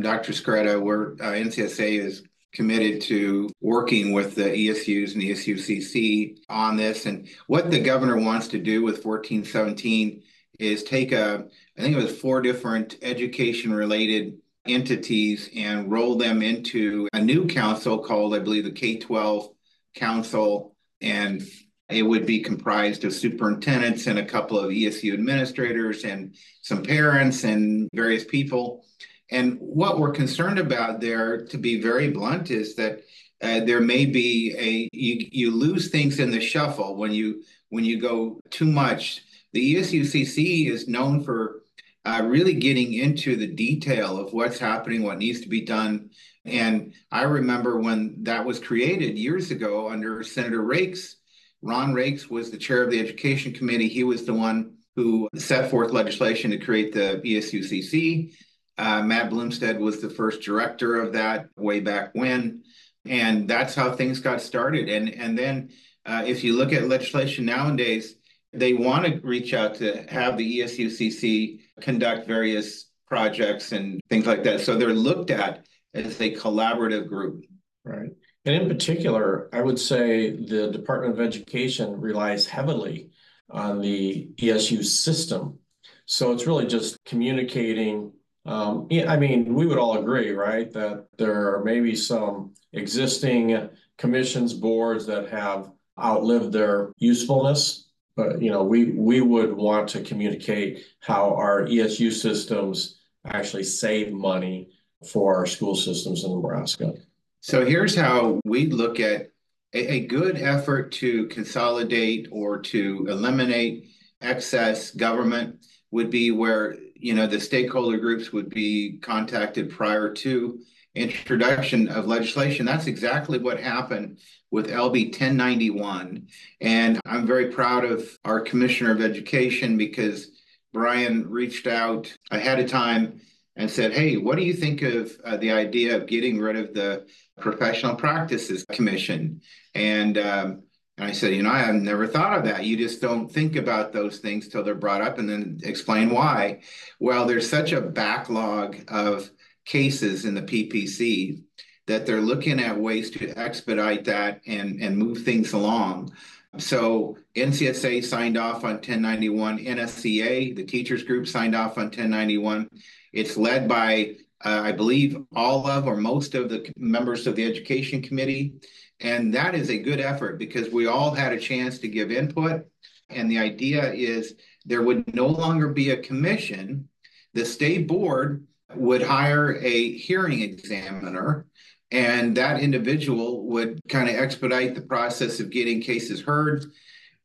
Dr. 0.00 0.32
Skretta, 0.32 0.80
we're, 0.80 1.12
uh, 1.14 1.32
NCSA 1.32 2.00
is 2.00 2.22
committed 2.52 3.00
to 3.02 3.48
working 3.60 4.12
with 4.12 4.34
the 4.34 4.44
ESUs 4.44 5.12
and 5.12 5.22
the 5.22 5.30
ESUCC 5.30 6.38
on 6.48 6.76
this. 6.76 7.06
And 7.06 7.28
what 7.46 7.70
the 7.70 7.80
governor 7.80 8.16
wants 8.16 8.48
to 8.48 8.58
do 8.58 8.82
with 8.82 9.04
1417 9.04 10.22
is 10.58 10.82
take 10.82 11.12
a, 11.12 11.46
I 11.76 11.80
think 11.80 11.96
it 11.96 12.02
was 12.02 12.18
four 12.18 12.42
different 12.42 12.96
education 13.02 13.72
related 13.72 14.38
entities 14.66 15.50
and 15.56 15.90
roll 15.90 16.16
them 16.16 16.42
into 16.42 17.08
a 17.12 17.20
new 17.20 17.46
council 17.46 17.98
called, 17.98 18.34
I 18.34 18.38
believe, 18.38 18.64
the 18.64 18.70
K 18.70 18.98
12 18.98 19.50
Council. 19.94 20.74
And 21.00 21.42
it 21.88 22.02
would 22.02 22.26
be 22.26 22.40
comprised 22.40 23.04
of 23.04 23.12
superintendents 23.12 24.06
and 24.06 24.18
a 24.18 24.24
couple 24.24 24.58
of 24.58 24.70
ESU 24.70 25.12
administrators 25.12 26.04
and 26.04 26.34
some 26.62 26.82
parents 26.82 27.44
and 27.44 27.88
various 27.92 28.24
people. 28.24 28.84
And 29.32 29.56
what 29.60 29.98
we're 29.98 30.12
concerned 30.12 30.58
about 30.58 31.00
there, 31.00 31.46
to 31.46 31.56
be 31.56 31.80
very 31.80 32.10
blunt, 32.10 32.50
is 32.50 32.76
that 32.76 33.00
uh, 33.40 33.60
there 33.60 33.80
may 33.80 34.04
be 34.04 34.54
a 34.58 34.88
you, 34.92 35.26
you 35.32 35.50
lose 35.50 35.88
things 35.88 36.20
in 36.20 36.30
the 36.30 36.40
shuffle 36.40 36.96
when 36.96 37.12
you 37.12 37.42
when 37.70 37.82
you 37.84 37.98
go 37.98 38.40
too 38.50 38.66
much. 38.66 39.22
The 39.54 39.74
ESUCC 39.76 40.70
is 40.70 40.86
known 40.86 41.24
for 41.24 41.62
uh, 42.04 42.22
really 42.24 42.52
getting 42.52 42.92
into 42.92 43.36
the 43.36 43.46
detail 43.46 44.18
of 44.18 44.34
what's 44.34 44.58
happening, 44.58 45.02
what 45.02 45.18
needs 45.18 45.40
to 45.40 45.48
be 45.48 45.62
done. 45.62 46.10
And 46.44 46.92
I 47.10 47.22
remember 47.22 47.78
when 47.78 48.24
that 48.24 48.44
was 48.44 48.60
created 48.60 49.18
years 49.18 49.50
ago 49.50 49.88
under 49.88 50.22
Senator 50.22 50.62
Raikes. 50.62 51.14
Ron 51.62 51.94
Raikes 51.94 52.28
was 52.28 52.50
the 52.50 52.58
chair 52.58 52.82
of 52.82 52.90
the 52.90 53.00
Education 53.00 53.54
Committee. 53.54 53.88
He 53.88 54.04
was 54.04 54.26
the 54.26 54.34
one 54.34 54.74
who 54.94 55.28
set 55.36 55.70
forth 55.70 55.92
legislation 55.92 56.50
to 56.50 56.58
create 56.58 56.92
the 56.92 57.20
ESUCC. 57.24 58.34
Uh, 58.78 59.02
Matt 59.02 59.30
Blomstedt 59.30 59.78
was 59.78 60.00
the 60.00 60.10
first 60.10 60.42
director 60.42 61.00
of 61.00 61.12
that 61.12 61.48
way 61.56 61.80
back 61.80 62.10
when, 62.14 62.62
and 63.06 63.48
that's 63.48 63.74
how 63.74 63.92
things 63.92 64.20
got 64.20 64.40
started. 64.40 64.88
And 64.88 65.10
and 65.10 65.38
then 65.38 65.70
uh, 66.06 66.22
if 66.26 66.42
you 66.42 66.56
look 66.56 66.72
at 66.72 66.88
legislation 66.88 67.44
nowadays, 67.44 68.16
they 68.52 68.72
want 68.74 69.04
to 69.04 69.20
reach 69.26 69.54
out 69.54 69.74
to 69.76 70.04
have 70.08 70.36
the 70.36 70.60
ESUCC 70.60 71.60
conduct 71.80 72.26
various 72.26 72.90
projects 73.06 73.72
and 73.72 74.00
things 74.08 74.26
like 74.26 74.42
that. 74.44 74.60
So 74.60 74.76
they're 74.76 74.94
looked 74.94 75.30
at 75.30 75.66
as 75.94 76.20
a 76.20 76.34
collaborative 76.34 77.08
group. 77.08 77.44
Right. 77.84 78.10
And 78.44 78.54
in 78.56 78.68
particular, 78.68 79.48
I 79.52 79.60
would 79.60 79.78
say 79.78 80.30
the 80.30 80.70
Department 80.70 81.14
of 81.14 81.20
Education 81.20 82.00
relies 82.00 82.46
heavily 82.46 83.10
on 83.50 83.80
the 83.80 84.28
ESU 84.38 84.84
system. 84.84 85.58
So 86.06 86.32
it's 86.32 86.46
really 86.46 86.66
just 86.66 86.96
communicating 87.04 88.12
um, 88.44 88.86
yeah, 88.90 89.10
I 89.10 89.16
mean, 89.16 89.54
we 89.54 89.66
would 89.66 89.78
all 89.78 89.98
agree, 89.98 90.30
right, 90.30 90.72
that 90.72 91.06
there 91.16 91.54
are 91.54 91.64
maybe 91.64 91.94
some 91.94 92.54
existing 92.72 93.70
commissions, 93.98 94.52
boards 94.52 95.06
that 95.06 95.28
have 95.28 95.70
outlived 95.98 96.52
their 96.52 96.92
usefulness. 96.98 97.88
But, 98.16 98.42
you 98.42 98.50
know, 98.50 98.62
we, 98.64 98.92
we 98.92 99.20
would 99.20 99.52
want 99.52 99.88
to 99.90 100.02
communicate 100.02 100.84
how 101.00 101.34
our 101.34 101.62
ESU 101.62 102.12
systems 102.12 102.98
actually 103.24 103.64
save 103.64 104.12
money 104.12 104.70
for 105.10 105.36
our 105.36 105.46
school 105.46 105.76
systems 105.76 106.24
in 106.24 106.32
Nebraska. 106.32 106.94
So 107.40 107.64
here's 107.64 107.94
how 107.94 108.40
we 108.44 108.66
look 108.66 109.00
at 109.00 109.30
a, 109.72 109.94
a 109.94 110.06
good 110.06 110.36
effort 110.36 110.92
to 110.92 111.26
consolidate 111.28 112.28
or 112.30 112.60
to 112.60 113.06
eliminate 113.08 113.88
excess 114.20 114.90
government 114.90 115.64
would 115.92 116.10
be 116.10 116.32
where 116.32 116.76
you 117.02 117.14
know, 117.14 117.26
the 117.26 117.40
stakeholder 117.40 117.98
groups 117.98 118.32
would 118.32 118.48
be 118.48 118.98
contacted 119.02 119.70
prior 119.70 120.08
to 120.14 120.60
introduction 120.94 121.88
of 121.88 122.06
legislation. 122.06 122.64
That's 122.64 122.86
exactly 122.86 123.38
what 123.38 123.58
happened 123.58 124.18
with 124.52 124.70
LB 124.70 125.06
1091. 125.06 126.28
And 126.60 127.00
I'm 127.04 127.26
very 127.26 127.50
proud 127.50 127.84
of 127.84 128.08
our 128.24 128.40
Commissioner 128.40 128.92
of 128.92 129.00
Education 129.00 129.76
because 129.76 130.30
Brian 130.72 131.28
reached 131.28 131.66
out 131.66 132.14
ahead 132.30 132.60
of 132.60 132.70
time 132.70 133.20
and 133.56 133.68
said, 133.68 133.92
Hey, 133.92 134.16
what 134.16 134.36
do 134.36 134.44
you 134.44 134.54
think 134.54 134.82
of 134.82 135.12
uh, 135.24 135.36
the 135.38 135.50
idea 135.50 135.96
of 135.96 136.06
getting 136.06 136.38
rid 136.38 136.56
of 136.56 136.72
the 136.72 137.06
Professional 137.40 137.96
Practices 137.96 138.64
Commission? 138.70 139.40
And 139.74 140.18
um, 140.18 140.62
and 140.98 141.06
I 141.06 141.12
said, 141.12 141.34
you 141.34 141.42
know, 141.42 141.50
I 141.50 141.60
have 141.60 141.74
never 141.74 142.06
thought 142.06 142.36
of 142.36 142.44
that. 142.44 142.64
You 142.64 142.76
just 142.76 143.00
don't 143.00 143.30
think 143.30 143.56
about 143.56 143.92
those 143.92 144.18
things 144.18 144.48
till 144.48 144.62
they're 144.62 144.74
brought 144.74 145.00
up 145.00 145.18
and 145.18 145.28
then 145.28 145.58
explain 145.62 146.10
why. 146.10 146.60
Well, 147.00 147.24
there's 147.26 147.48
such 147.48 147.72
a 147.72 147.80
backlog 147.80 148.76
of 148.88 149.30
cases 149.64 150.26
in 150.26 150.34
the 150.34 150.42
PPC 150.42 151.42
that 151.86 152.04
they're 152.04 152.20
looking 152.20 152.60
at 152.60 152.78
ways 152.78 153.10
to 153.12 153.30
expedite 153.38 154.04
that 154.04 154.42
and, 154.46 154.82
and 154.82 154.96
move 154.96 155.22
things 155.22 155.54
along. 155.54 156.12
So 156.58 157.16
NCSA 157.34 158.04
signed 158.04 158.36
off 158.36 158.64
on 158.64 158.74
1091, 158.74 159.58
NSEA, 159.58 160.54
the 160.54 160.64
teachers 160.64 161.02
group 161.02 161.26
signed 161.26 161.54
off 161.54 161.78
on 161.78 161.84
1091. 161.84 162.68
It's 163.14 163.38
led 163.38 163.66
by, 163.66 164.16
uh, 164.44 164.60
I 164.62 164.72
believe, 164.72 165.16
all 165.34 165.66
of 165.66 165.86
or 165.86 165.96
most 165.96 166.34
of 166.34 166.50
the 166.50 166.70
members 166.76 167.26
of 167.26 167.34
the 167.36 167.44
education 167.44 168.02
committee. 168.02 168.54
And 169.02 169.34
that 169.34 169.54
is 169.56 169.68
a 169.68 169.78
good 169.78 170.00
effort 170.00 170.38
because 170.38 170.70
we 170.70 170.86
all 170.86 171.12
had 171.12 171.32
a 171.32 171.40
chance 171.40 171.78
to 171.80 171.88
give 171.88 172.12
input. 172.12 172.66
And 173.10 173.30
the 173.30 173.38
idea 173.38 173.92
is 173.92 174.34
there 174.64 174.82
would 174.82 175.12
no 175.14 175.26
longer 175.26 175.68
be 175.68 175.90
a 175.90 176.02
commission. 176.02 176.88
The 177.34 177.44
state 177.44 177.88
board 177.88 178.46
would 178.74 179.02
hire 179.02 179.56
a 179.56 179.92
hearing 179.92 180.40
examiner, 180.40 181.46
and 181.90 182.36
that 182.36 182.60
individual 182.60 183.46
would 183.48 183.80
kind 183.88 184.08
of 184.08 184.16
expedite 184.16 184.74
the 184.74 184.82
process 184.82 185.40
of 185.40 185.50
getting 185.50 185.82
cases 185.82 186.22
heard. 186.22 186.64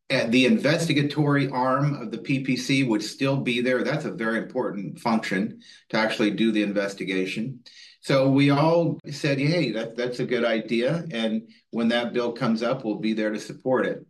And 0.10 0.31
the 0.31 0.46
investigatory 0.46 1.50
arm 1.50 2.01
of 2.01 2.12
the 2.12 2.17
PPC 2.17 2.88
would 2.88 3.03
still 3.03 3.38
be 3.38 3.62
there. 3.62 3.84
That's 3.84 4.05
a 4.05 4.12
very 4.12 4.38
important 4.39 5.00
function 5.00 5.62
to 5.89 5.98
actually 5.98 6.31
do 6.31 6.51
the 6.51 6.63
investigation. 6.63 7.60
So 8.01 8.30
we 8.30 8.50
all 8.51 9.00
said, 9.10 9.39
hey, 9.39 9.72
that, 9.72 9.96
that's 9.96 10.20
a 10.20 10.25
good 10.25 10.46
idea. 10.46 11.06
And 11.12 11.50
when 11.72 11.88
that 11.89 12.13
bill 12.13 12.32
comes 12.32 12.63
up, 12.63 12.86
we'll 12.86 12.96
be 12.96 13.13
there 13.13 13.32
to 13.32 13.39
support 13.39 13.86
it. 13.86 14.06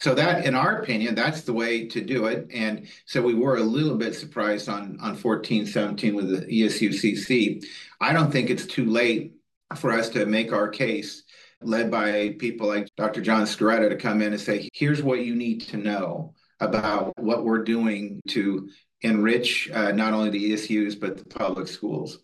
So 0.00 0.14
that, 0.14 0.44
in 0.44 0.54
our 0.54 0.80
opinion, 0.80 1.14
that's 1.14 1.42
the 1.42 1.52
way 1.52 1.86
to 1.88 2.00
do 2.00 2.26
it. 2.26 2.46
And 2.52 2.88
so 3.06 3.22
we 3.22 3.34
were 3.34 3.56
a 3.56 3.62
little 3.62 3.96
bit 3.96 4.14
surprised 4.14 4.68
on, 4.68 4.98
on 5.00 5.16
1417 5.16 6.14
with 6.14 6.28
the 6.30 6.46
ESUCC. 6.46 7.64
I 8.00 8.12
don't 8.12 8.30
think 8.30 8.50
it's 8.50 8.66
too 8.66 8.86
late 8.86 9.34
for 9.76 9.92
us 9.92 10.08
to 10.10 10.26
make 10.26 10.52
our 10.52 10.68
case 10.68 11.22
led 11.62 11.90
by 11.90 12.34
people 12.38 12.66
like 12.66 12.88
Dr. 12.96 13.20
John 13.20 13.44
Skretta 13.44 13.88
to 13.88 13.96
come 13.96 14.20
in 14.22 14.32
and 14.32 14.40
say, 14.40 14.68
here's 14.74 15.02
what 15.02 15.20
you 15.20 15.34
need 15.34 15.60
to 15.68 15.76
know 15.76 16.34
about 16.60 17.12
what 17.18 17.44
we're 17.44 17.64
doing 17.64 18.20
to 18.28 18.68
enrich 19.02 19.70
uh, 19.72 19.92
not 19.92 20.12
only 20.12 20.30
the 20.30 20.52
ESUs, 20.52 20.98
but 20.98 21.16
the 21.16 21.24
public 21.24 21.68
schools. 21.68 22.18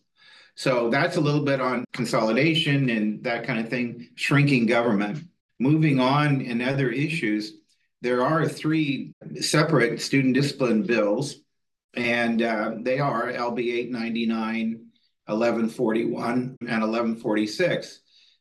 So 0.58 0.90
that's 0.90 1.16
a 1.16 1.20
little 1.20 1.44
bit 1.44 1.60
on 1.60 1.84
consolidation 1.92 2.90
and 2.90 3.22
that 3.22 3.46
kind 3.46 3.60
of 3.60 3.68
thing, 3.68 4.08
shrinking 4.16 4.66
government. 4.66 5.24
Moving 5.60 6.00
on 6.00 6.40
in 6.40 6.60
other 6.60 6.90
issues, 6.90 7.52
there 8.00 8.24
are 8.24 8.44
three 8.44 9.14
separate 9.40 10.02
student 10.02 10.34
discipline 10.34 10.82
bills. 10.82 11.36
And 11.94 12.42
uh, 12.42 12.72
they 12.80 12.98
are 12.98 13.32
LB 13.32 13.60
899, 13.72 14.86
1141, 15.26 16.56
and 16.60 16.60
1146, 16.60 18.00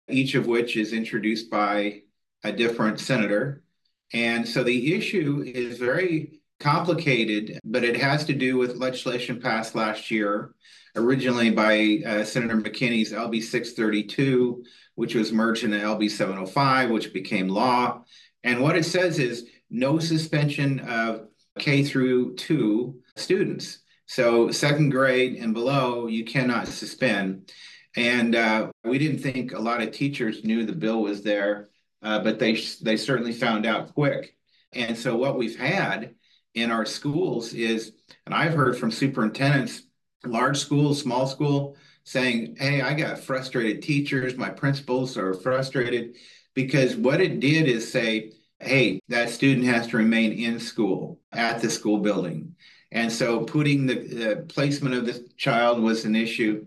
each 0.10 0.34
of 0.34 0.48
which 0.48 0.76
is 0.76 0.94
introduced 0.94 1.52
by 1.52 2.02
a 2.44 2.52
different 2.52 3.00
senator. 3.00 3.62
And 4.12 4.48
so 4.48 4.64
the 4.64 4.96
issue 4.96 5.44
is 5.46 5.78
very 5.78 6.42
complicated, 6.60 7.60
but 7.64 7.84
it 7.84 7.98
has 7.98 8.26
to 8.26 8.34
do 8.34 8.58
with 8.58 8.78
legislation 8.78 9.40
passed 9.40 9.76
last 9.76 10.10
year, 10.10 10.56
originally 10.98 11.50
by 11.50 12.00
uh, 12.06 12.24
Senator 12.24 12.58
McKinney's 12.58 13.13
LB 13.13 13.44
632, 13.44 14.63
which 14.96 15.16
was 15.16 15.32
merged 15.32 15.63
into 15.63 15.77
LB 15.77 16.10
705, 16.10 16.89
which 16.89 17.13
became 17.13 17.48
law. 17.48 18.04
And 18.44 18.62
what 18.62 18.77
it 18.77 18.86
says 18.86 19.20
is 19.20 19.48
no 19.70 20.00
suspension 20.00 20.80
of 20.82 21.27
K 21.60 21.84
through 21.84 22.36
two 22.36 23.00
students. 23.16 23.80
So 24.08 24.51
second 24.51 24.89
grade 24.89 25.36
and 25.36 25.54
below, 25.54 26.08
you 26.08 26.25
cannot 26.25 26.68
suspend. 26.68 27.51
And 27.96 28.36
uh, 28.36 28.72
we 28.84 28.98
didn't 28.98 29.20
think 29.20 29.54
a 29.54 29.60
lot 29.60 29.82
of 29.82 29.92
teachers 29.92 30.44
knew 30.44 30.66
the 30.66 30.74
bill 30.74 31.01
was 31.01 31.24
there, 31.24 31.70
uh, 32.04 32.20
but 32.20 32.39
they 32.39 32.54
they 32.82 32.96
certainly 32.96 33.34
found 33.34 33.66
out 33.66 33.94
quick. 33.94 34.36
And 34.74 34.98
so 34.98 35.16
what 35.16 35.38
we've 35.38 35.58
had 35.58 36.16
in 36.54 36.72
our 36.72 36.86
schools 36.86 37.54
is, 37.54 37.94
and 38.25 38.34
I've 38.36 38.54
heard 38.54 38.77
from 38.77 38.92
superintendents, 38.92 39.84
large 40.26 40.58
school, 40.58 40.94
small 40.94 41.28
school, 41.28 41.76
saying, 42.04 42.56
"Hey, 42.60 42.82
I 42.82 42.94
got 42.94 43.20
frustrated 43.20 43.82
teachers. 43.82 44.36
My 44.38 44.50
principals 44.50 45.18
are 45.18 45.34
frustrated." 45.34 46.16
Because 46.54 46.96
what 46.96 47.22
it 47.22 47.40
did 47.40 47.68
is 47.68 47.92
say, 47.92 48.32
hey, 48.60 49.00
that 49.10 49.30
student 49.30 49.66
has 49.68 49.88
to 49.88 49.98
remain 49.98 50.34
in 50.34 50.60
school 50.60 51.20
at 51.32 51.62
the 51.62 51.70
school 51.70 52.00
building. 52.00 52.56
And 52.92 53.12
so 53.12 53.42
putting 53.42 53.86
the, 53.86 53.96
the 53.96 54.46
placement 54.48 54.96
of 54.96 55.06
the 55.06 55.28
child 55.38 55.80
was 55.80 56.06
an 56.06 56.16
issue. 56.16 56.66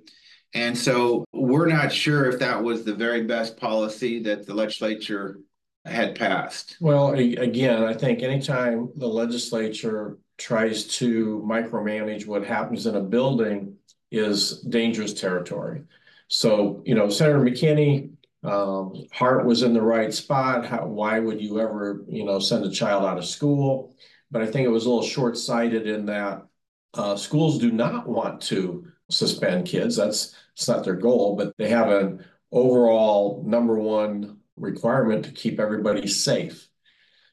And 0.54 0.76
so 0.76 1.24
we're 1.32 1.66
not 1.66 1.92
sure 1.92 2.26
if 2.26 2.38
that 2.40 2.62
was 2.62 2.84
the 2.84 2.94
very 2.94 3.24
best 3.24 3.56
policy 3.56 4.22
that 4.24 4.46
the 4.46 4.54
legislature 4.54 5.40
had 5.84 6.14
passed. 6.14 6.76
Well, 6.80 7.14
again, 7.14 7.82
I 7.82 7.94
think 7.94 8.22
anytime 8.22 8.90
the 8.96 9.08
legislature 9.08 10.18
tries 10.40 10.86
to 10.86 11.44
micromanage 11.46 12.26
what 12.26 12.44
happens 12.44 12.86
in 12.86 12.96
a 12.96 13.00
building 13.00 13.76
is 14.10 14.62
dangerous 14.62 15.12
territory. 15.12 15.82
So, 16.28 16.82
you 16.86 16.94
know, 16.94 17.10
Senator 17.10 17.40
McKinney 17.40 18.10
um, 18.42 19.06
heart 19.12 19.44
was 19.44 19.62
in 19.62 19.74
the 19.74 19.82
right 19.82 20.12
spot. 20.12 20.64
How, 20.64 20.86
why 20.86 21.20
would 21.20 21.40
you 21.42 21.60
ever, 21.60 22.04
you 22.08 22.24
know, 22.24 22.38
send 22.38 22.64
a 22.64 22.70
child 22.70 23.04
out 23.04 23.18
of 23.18 23.26
school? 23.26 23.94
But 24.30 24.42
I 24.42 24.46
think 24.46 24.64
it 24.64 24.70
was 24.70 24.86
a 24.86 24.88
little 24.88 25.06
short-sighted 25.06 25.86
in 25.86 26.06
that 26.06 26.46
uh, 26.94 27.16
schools 27.16 27.58
do 27.58 27.70
not 27.70 28.08
want 28.08 28.40
to 28.42 28.86
suspend 29.10 29.66
kids. 29.66 29.96
That's 29.96 30.34
it's 30.54 30.68
not 30.68 30.84
their 30.84 30.96
goal, 30.96 31.36
but 31.36 31.54
they 31.58 31.68
have 31.68 31.90
an 31.90 32.24
overall 32.50 33.42
number 33.46 33.78
one 33.78 34.38
requirement 34.56 35.24
to 35.26 35.32
keep 35.32 35.60
everybody 35.60 36.06
safe. 36.06 36.68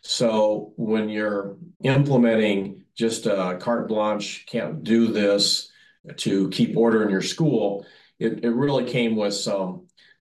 So 0.01 0.73
when 0.75 1.09
you're 1.09 1.57
implementing 1.83 2.83
just 2.97 3.25
a 3.25 3.57
carte 3.59 3.87
blanche, 3.87 4.45
can't 4.47 4.83
do 4.83 5.07
this 5.07 5.71
to 6.17 6.49
keep 6.49 6.75
order 6.75 7.03
in 7.03 7.09
your 7.09 7.21
school, 7.21 7.85
it, 8.19 8.43
it 8.43 8.49
really 8.49 8.85
came 8.85 9.15
with 9.15 9.33
some 9.33 9.87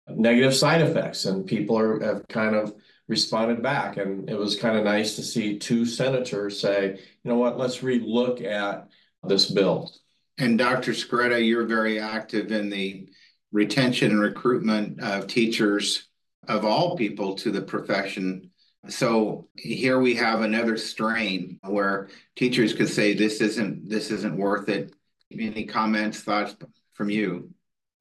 negative 0.08 0.54
side 0.54 0.82
effects, 0.82 1.25
and 1.25 1.46
people 1.46 1.78
are 1.78 2.00
have 2.00 2.28
kind 2.28 2.54
of 2.54 2.75
responded 3.08 3.62
back. 3.62 3.96
And 3.96 4.28
it 4.28 4.38
was 4.38 4.56
kind 4.56 4.76
of 4.76 4.84
nice 4.84 5.16
to 5.16 5.22
see 5.22 5.58
two 5.58 5.87
senators 5.87 6.60
say, 6.60 6.98
you 7.25 7.30
know 7.30 7.38
what, 7.38 7.58
let's 7.58 7.78
relook 7.78 8.44
at 8.44 8.88
this 9.25 9.50
bill. 9.50 9.90
And 10.37 10.58
Dr. 10.58 10.92
Skretta, 10.92 11.45
you're 11.45 11.66
very 11.66 11.99
active 11.99 12.52
in 12.52 12.69
the 12.69 13.08
retention 13.50 14.12
and 14.12 14.21
recruitment 14.21 15.00
of 15.00 15.26
teachers 15.26 16.06
of 16.47 16.64
all 16.64 16.97
people 16.97 17.34
to 17.36 17.50
the 17.50 17.62
profession. 17.62 18.50
So 18.88 19.48
here 19.56 19.98
we 20.00 20.14
have 20.14 20.40
another 20.40 20.76
strain 20.76 21.58
where 21.62 22.08
teachers 22.36 22.72
could 22.72 22.88
say 22.88 23.14
this 23.14 23.40
isn't 23.40 23.88
this 23.88 24.10
isn't 24.10 24.36
worth 24.36 24.68
it. 24.68 24.94
Any 25.30 25.64
comments, 25.64 26.20
thoughts 26.20 26.56
from 26.94 27.10
you? 27.10 27.50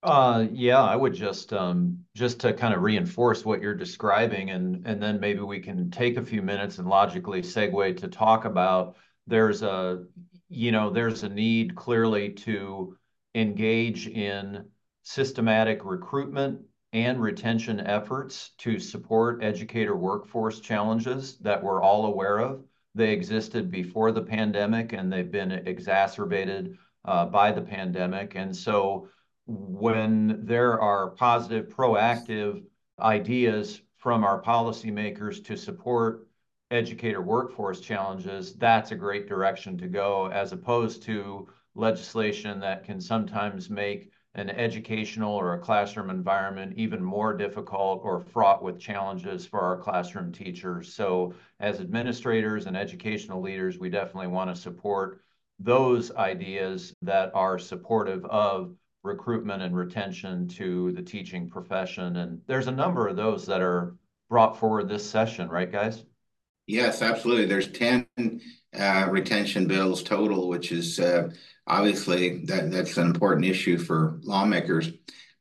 Uh, 0.04 0.46
yeah, 0.52 0.82
I 0.82 0.96
would 0.96 1.14
just 1.14 1.52
um, 1.54 2.00
just 2.16 2.40
to 2.42 2.54
kind 2.54 2.74
of 2.74 2.82
reinforce 2.82 3.44
what 3.44 3.62
you're 3.62 3.76
describing, 3.76 4.52
and 4.52 4.86
and 4.88 5.02
then 5.02 5.20
maybe 5.20 5.42
we 5.42 5.60
can 5.60 5.92
take 5.92 6.18
a 6.18 6.26
few 6.26 6.42
minutes 6.42 6.78
and 6.78 6.88
logically 6.88 7.42
segue 7.42 7.98
to 7.98 8.08
talk 8.08 8.46
about 8.46 8.96
there's 9.26 9.64
a 9.64 10.06
you 10.50 10.72
know 10.72 10.90
there's 10.90 11.24
a 11.24 11.30
need 11.30 11.76
clearly 11.76 12.30
to 12.30 12.96
engage 13.36 14.08
in 14.08 14.66
systematic 15.04 15.84
recruitment 15.84 16.62
and 16.94 17.22
retention 17.22 17.80
efforts 17.80 18.52
to 18.58 18.80
support 18.80 19.44
educator 19.44 19.96
workforce 19.96 20.60
challenges 20.60 21.38
that 21.40 21.62
we're 21.62 21.82
all 21.82 22.06
aware 22.06 22.40
of. 22.40 22.64
They 22.96 23.12
existed 23.12 23.70
before 23.70 24.12
the 24.12 24.22
pandemic 24.22 24.94
and 24.94 25.12
they've 25.12 25.32
been 25.32 25.52
exacerbated 25.52 26.78
uh, 27.06 27.26
by 27.26 27.52
the 27.52 27.62
pandemic, 27.62 28.36
and 28.36 28.56
so 28.56 29.08
when 29.46 30.46
there 30.46 30.80
are 30.80 31.12
positive, 31.12 31.70
proactive 31.70 32.64
ideas 33.00 33.82
from 33.98 34.24
our 34.24 34.42
policymakers 34.42 35.44
to 35.46 35.56
support 35.56 36.28
educator 36.70 37.22
workforce 37.22 37.80
challenges, 37.80 38.56
that's 38.56 38.92
a 38.92 38.96
great 38.96 39.28
direction 39.28 39.78
to 39.78 39.88
go, 39.88 40.28
as 40.28 40.52
opposed 40.52 41.04
to 41.04 41.48
legislation 41.76 42.60
that 42.60 42.84
can 42.84 43.00
sometimes 43.00 43.70
make 43.70 44.12
an 44.38 44.52
educational 44.52 45.34
or 45.34 45.54
a 45.54 45.60
classroom 45.60 46.10
environment 46.12 46.74
even 46.78 47.04
more 47.04 47.36
difficult 47.36 48.02
or 48.04 48.20
fraught 48.20 48.64
with 48.64 48.80
challenges 48.80 49.46
for 49.46 49.60
our 49.60 49.78
classroom 49.78 50.32
teachers. 50.32 50.94
So 50.94 51.34
as 51.60 51.80
administrators 51.80 52.68
and 52.68 52.78
educational 52.78 53.42
leaders, 53.42 53.80
we 53.80 53.90
definitely 53.90 54.28
want 54.28 54.56
to 54.56 54.62
support 54.62 55.22
those 55.60 56.12
ideas 56.16 56.94
that 57.02 57.32
are 57.34 57.58
supportive 57.58 58.24
of 58.26 58.76
recruitment 59.04 59.64
and 59.64 59.76
retention 59.76 60.48
to 60.48 60.92
the 60.92 61.02
teaching 61.02 61.50
profession. 61.50 62.18
And 62.18 62.40
there's 62.46 62.68
a 62.68 62.72
number 62.72 63.08
of 63.08 63.16
those 63.16 63.46
that 63.48 63.62
are 63.62 63.96
brought 64.30 64.60
forward 64.60 64.88
this 64.88 65.10
session, 65.10 65.50
right, 65.50 65.72
guys? 65.72 66.06
Yes, 66.68 67.02
absolutely. 67.02 67.46
There's 67.46 67.72
10 67.72 68.06
uh, 68.78 69.08
retention 69.10 69.68
bills 69.68 70.04
total, 70.04 70.50
which 70.50 70.74
is 70.74 71.00
uh, 71.00 71.30
obviously 71.66 72.46
that, 72.46 72.72
that's 72.72 72.98
an 72.98 73.08
important 73.08 73.46
issue 73.46 73.78
for 73.78 74.20
lawmakers. 74.24 74.92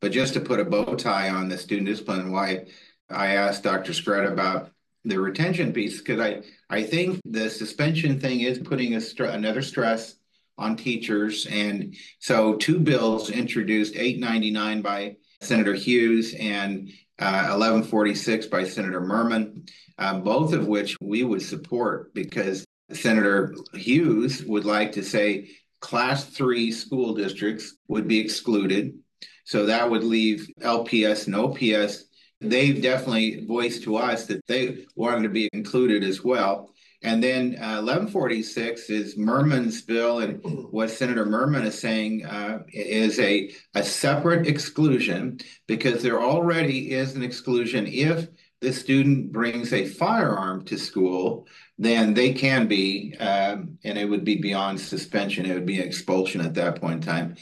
But 0.00 0.12
just 0.12 0.34
to 0.34 0.40
put 0.40 0.60
a 0.60 0.64
bow 0.64 0.94
tie 0.94 1.30
on 1.30 1.48
the 1.48 1.58
student 1.58 1.88
discipline, 1.88 2.30
why 2.30 2.66
I 3.10 3.34
asked 3.34 3.64
Dr. 3.64 3.92
Skretta 3.92 4.32
about 4.32 4.70
the 5.04 5.18
retention 5.18 5.72
piece, 5.72 5.98
because 5.98 6.20
I, 6.20 6.42
I 6.70 6.84
think 6.84 7.20
the 7.24 7.50
suspension 7.50 8.20
thing 8.20 8.40
is 8.40 8.58
putting 8.58 8.94
a 8.94 9.00
st 9.00 9.30
another 9.30 9.62
stress 9.62 10.14
on 10.58 10.76
teachers. 10.76 11.46
And 11.46 11.94
so 12.20 12.54
two 12.54 12.78
bills 12.78 13.30
introduced 13.30 13.96
899 13.96 14.82
by 14.82 15.16
Senator 15.40 15.74
Hughes 15.74 16.34
and 16.38 16.90
uh, 17.18 17.56
1146 17.56 18.46
by 18.46 18.64
Senator 18.64 19.00
Murman, 19.00 19.68
uh, 19.98 20.18
both 20.18 20.52
of 20.52 20.66
which 20.66 20.96
we 21.00 21.24
would 21.24 21.42
support 21.42 22.12
because 22.14 22.64
Senator 22.92 23.54
Hughes 23.74 24.44
would 24.44 24.64
like 24.64 24.92
to 24.92 25.02
say 25.02 25.50
class 25.80 26.24
three 26.24 26.70
school 26.70 27.14
districts 27.14 27.76
would 27.88 28.06
be 28.06 28.18
excluded. 28.18 28.98
So 29.44 29.66
that 29.66 29.90
would 29.90 30.04
leave 30.04 30.48
LPS 30.60 31.26
and 31.26 31.36
OPS. 31.36 32.04
They've 32.40 32.82
definitely 32.82 33.46
voiced 33.46 33.84
to 33.84 33.96
us 33.96 34.26
that 34.26 34.44
they 34.46 34.86
wanted 34.94 35.22
to 35.22 35.28
be 35.30 35.48
included 35.52 36.04
as 36.04 36.22
well. 36.22 36.74
And 37.06 37.22
then 37.22 37.54
uh, 37.60 37.86
1146 37.86 38.90
is 38.90 39.16
Murman's 39.16 39.80
bill, 39.80 40.18
and 40.18 40.40
what 40.72 40.90
Senator 40.90 41.24
Murman 41.24 41.64
is 41.64 41.78
saying 41.78 42.26
uh, 42.26 42.64
is 42.72 43.20
a, 43.20 43.52
a 43.76 43.84
separate 43.84 44.48
exclusion 44.48 45.38
because 45.68 46.02
there 46.02 46.20
already 46.20 46.90
is 46.90 47.14
an 47.14 47.22
exclusion 47.22 47.86
if 47.86 48.26
the 48.60 48.72
student 48.72 49.30
brings 49.30 49.72
a 49.72 49.86
firearm 49.86 50.64
to 50.64 50.76
school, 50.76 51.46
then 51.78 52.12
they 52.12 52.32
can 52.32 52.66
be, 52.66 53.14
um, 53.20 53.78
and 53.84 53.96
it 53.96 54.06
would 54.06 54.24
be 54.24 54.40
beyond 54.40 54.80
suspension. 54.80 55.46
It 55.46 55.54
would 55.54 55.64
be 55.64 55.78
expulsion 55.78 56.40
at 56.40 56.54
that 56.54 56.80
point 56.80 56.94
in 56.94 57.02
time. 57.02 57.36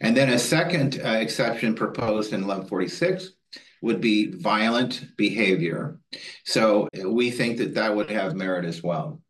And 0.00 0.16
then 0.16 0.28
a 0.28 0.38
second 0.38 1.00
uh, 1.04 1.08
exception 1.08 1.74
proposed 1.74 2.32
in 2.32 2.46
1146 2.46 3.32
would 3.82 4.00
be 4.00 4.32
violent 4.32 5.16
behavior. 5.16 6.00
So 6.44 6.88
we 7.04 7.30
think 7.30 7.58
that 7.58 7.74
that 7.74 7.94
would 7.94 8.10
have 8.10 8.34
merit 8.34 8.64
as 8.64 8.82
well. 8.82 9.20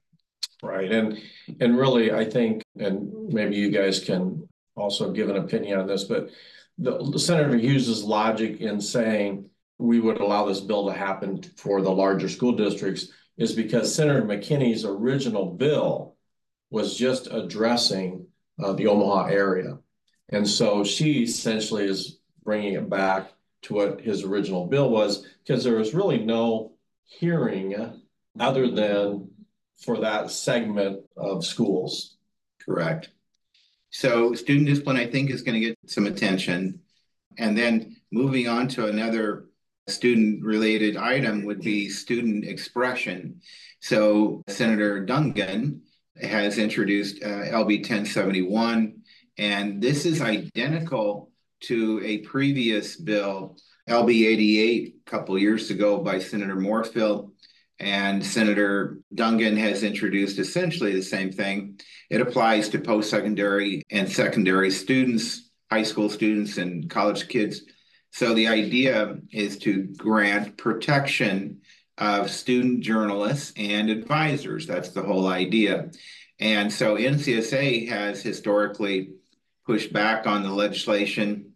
Right. 0.62 0.90
And 0.90 1.18
and 1.60 1.78
really, 1.78 2.12
I 2.12 2.24
think, 2.24 2.62
and 2.76 3.32
maybe 3.32 3.56
you 3.56 3.70
guys 3.70 4.00
can 4.00 4.48
also 4.74 5.12
give 5.12 5.28
an 5.28 5.36
opinion 5.36 5.78
on 5.78 5.86
this, 5.86 6.04
but 6.04 6.30
the, 6.78 7.18
Senator 7.18 7.56
Hughes's 7.56 8.04
logic 8.04 8.60
in 8.60 8.80
saying 8.80 9.48
we 9.78 10.00
would 10.00 10.20
allow 10.20 10.46
this 10.46 10.60
bill 10.60 10.86
to 10.86 10.92
happen 10.92 11.42
for 11.56 11.82
the 11.82 11.90
larger 11.90 12.28
school 12.28 12.52
districts 12.52 13.08
is 13.36 13.52
because 13.52 13.94
Senator 13.94 14.22
McKinney's 14.22 14.84
original 14.84 15.54
bill 15.54 16.16
was 16.70 16.96
just 16.96 17.28
addressing 17.30 18.26
uh, 18.62 18.72
the 18.72 18.86
Omaha 18.86 19.26
area. 19.26 19.78
And 20.30 20.46
so 20.46 20.84
she 20.84 21.22
essentially 21.22 21.84
is 21.84 22.18
bringing 22.44 22.74
it 22.74 22.90
back 22.90 23.30
to 23.62 23.74
what 23.74 24.00
his 24.00 24.24
original 24.24 24.66
bill 24.66 24.90
was 24.90 25.26
because 25.44 25.64
there 25.64 25.76
was 25.76 25.94
really 25.94 26.18
no 26.18 26.72
hearing 27.04 27.74
other 28.38 28.70
than 28.70 29.30
for 29.84 30.00
that 30.00 30.30
segment 30.30 31.00
of 31.16 31.44
schools. 31.44 32.16
Correct. 32.64 33.10
So 33.90 34.34
student 34.34 34.66
discipline, 34.66 34.96
I 34.96 35.06
think, 35.06 35.30
is 35.30 35.42
going 35.42 35.60
to 35.60 35.66
get 35.66 35.78
some 35.86 36.06
attention. 36.06 36.80
And 37.38 37.56
then 37.56 37.96
moving 38.10 38.48
on 38.48 38.68
to 38.68 38.86
another 38.86 39.46
student 39.88 40.44
related 40.44 40.96
item 40.96 41.44
would 41.44 41.60
be 41.60 41.88
student 41.88 42.44
expression. 42.44 43.40
So 43.80 44.42
Senator 44.48 45.06
Dungan 45.06 45.80
has 46.20 46.58
introduced 46.58 47.22
uh, 47.22 47.46
LB 47.46 47.80
1071, 47.80 49.02
and 49.38 49.80
this 49.80 50.04
is 50.04 50.20
identical 50.20 51.30
to 51.60 52.00
a 52.04 52.18
previous 52.18 52.96
bill, 52.96 53.56
LB 53.88 54.26
88, 54.26 54.94
a 55.06 55.10
couple 55.10 55.38
years 55.38 55.70
ago 55.70 55.98
by 55.98 56.18
Senator 56.18 56.56
Morfeld. 56.56 57.30
And 57.80 58.24
Senator 58.24 58.98
Dungan 59.14 59.56
has 59.56 59.84
introduced 59.84 60.38
essentially 60.38 60.92
the 60.94 61.02
same 61.02 61.30
thing. 61.30 61.80
It 62.10 62.20
applies 62.20 62.68
to 62.70 62.80
post 62.80 63.08
secondary 63.08 63.82
and 63.90 64.10
secondary 64.10 64.70
students, 64.70 65.50
high 65.70 65.84
school 65.84 66.10
students, 66.10 66.58
and 66.58 66.90
college 66.90 67.28
kids. 67.28 67.62
So 68.10 68.34
the 68.34 68.48
idea 68.48 69.18
is 69.32 69.58
to 69.58 69.84
grant 69.96 70.56
protection 70.56 71.60
of 71.98 72.30
student 72.30 72.80
journalists 72.80 73.52
and 73.56 73.90
advisors. 73.90 74.66
That's 74.66 74.90
the 74.90 75.02
whole 75.02 75.28
idea. 75.28 75.90
And 76.40 76.72
so 76.72 76.96
NCSA 76.96 77.88
has 77.88 78.22
historically 78.22 79.10
pushed 79.66 79.92
back 79.92 80.26
on 80.26 80.42
the 80.42 80.52
legislation. 80.52 81.47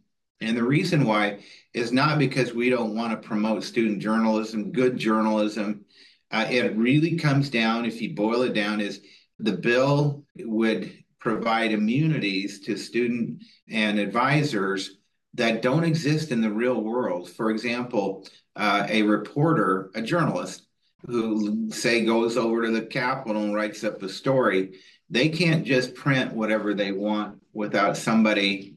And 0.43 0.57
the 0.57 0.65
reason 0.65 1.05
why 1.05 1.39
is 1.73 1.93
not 1.93 2.19
because 2.19 2.53
we 2.53 2.69
don't 2.69 2.95
want 2.95 3.13
to 3.13 3.29
promote 3.29 3.63
student 3.63 4.01
journalism, 4.01 4.73
good 4.73 4.99
journalism. 4.99 5.85
Uh, 6.31 6.47
it 6.51 6.77
really 6.77 7.17
comes 7.17 7.49
down, 7.49 7.85
if 7.85 8.03
you 8.03 8.15
boil 8.15 8.43
it 8.43 8.53
down, 8.53 8.81
is 8.81 9.01
the 9.39 9.53
bill 9.53 10.25
would 10.39 10.93
provide 11.21 11.73
immunities 11.73 12.61
to 12.61 12.77
student 12.77 13.43
and 13.71 13.99
advisors 13.99 14.99
that 15.35 15.63
don't 15.63 15.85
exist 15.85 16.33
in 16.33 16.41
the 16.41 16.51
real 16.51 16.83
world. 16.83 17.31
For 17.31 17.51
example, 17.51 18.27
uh, 18.57 18.87
a 18.89 19.03
reporter, 19.03 19.91
a 19.95 20.03
journalist, 20.03 20.67
who 21.07 21.71
say 21.71 22.05
goes 22.05 22.37
over 22.37 22.63
to 22.63 22.71
the 22.71 22.83
Capitol 22.83 23.43
and 23.43 23.55
writes 23.55 23.83
up 23.83 24.03
a 24.03 24.09
story, 24.09 24.75
they 25.11 25.29
can't 25.29 25.65
just 25.65 25.95
print 25.95 26.33
whatever 26.33 26.75
they 26.75 26.93
want 26.93 27.41
without 27.53 27.97
somebody 27.97 28.77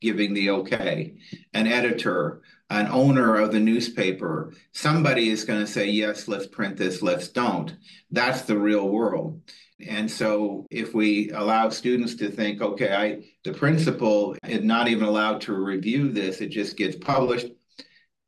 giving 0.00 0.34
the 0.34 0.50
okay. 0.50 1.14
An 1.52 1.66
editor, 1.66 2.42
an 2.70 2.88
owner 2.88 3.36
of 3.36 3.52
the 3.52 3.60
newspaper, 3.60 4.52
somebody 4.72 5.28
is 5.28 5.44
going 5.44 5.60
to 5.60 5.66
say, 5.66 5.88
yes, 5.88 6.28
let's 6.28 6.46
print 6.46 6.76
this, 6.76 7.02
let's 7.02 7.28
don't. 7.28 7.76
That's 8.10 8.42
the 8.42 8.58
real 8.58 8.88
world. 8.88 9.40
And 9.86 10.10
so 10.10 10.66
if 10.70 10.94
we 10.94 11.30
allow 11.30 11.68
students 11.68 12.14
to 12.16 12.30
think, 12.30 12.62
okay, 12.62 12.94
I 12.94 13.24
the 13.42 13.52
principal 13.52 14.36
is 14.46 14.62
not 14.62 14.88
even 14.88 15.04
allowed 15.04 15.40
to 15.42 15.52
review 15.52 16.10
this, 16.10 16.40
it 16.40 16.48
just 16.48 16.76
gets 16.76 16.96
published, 16.96 17.48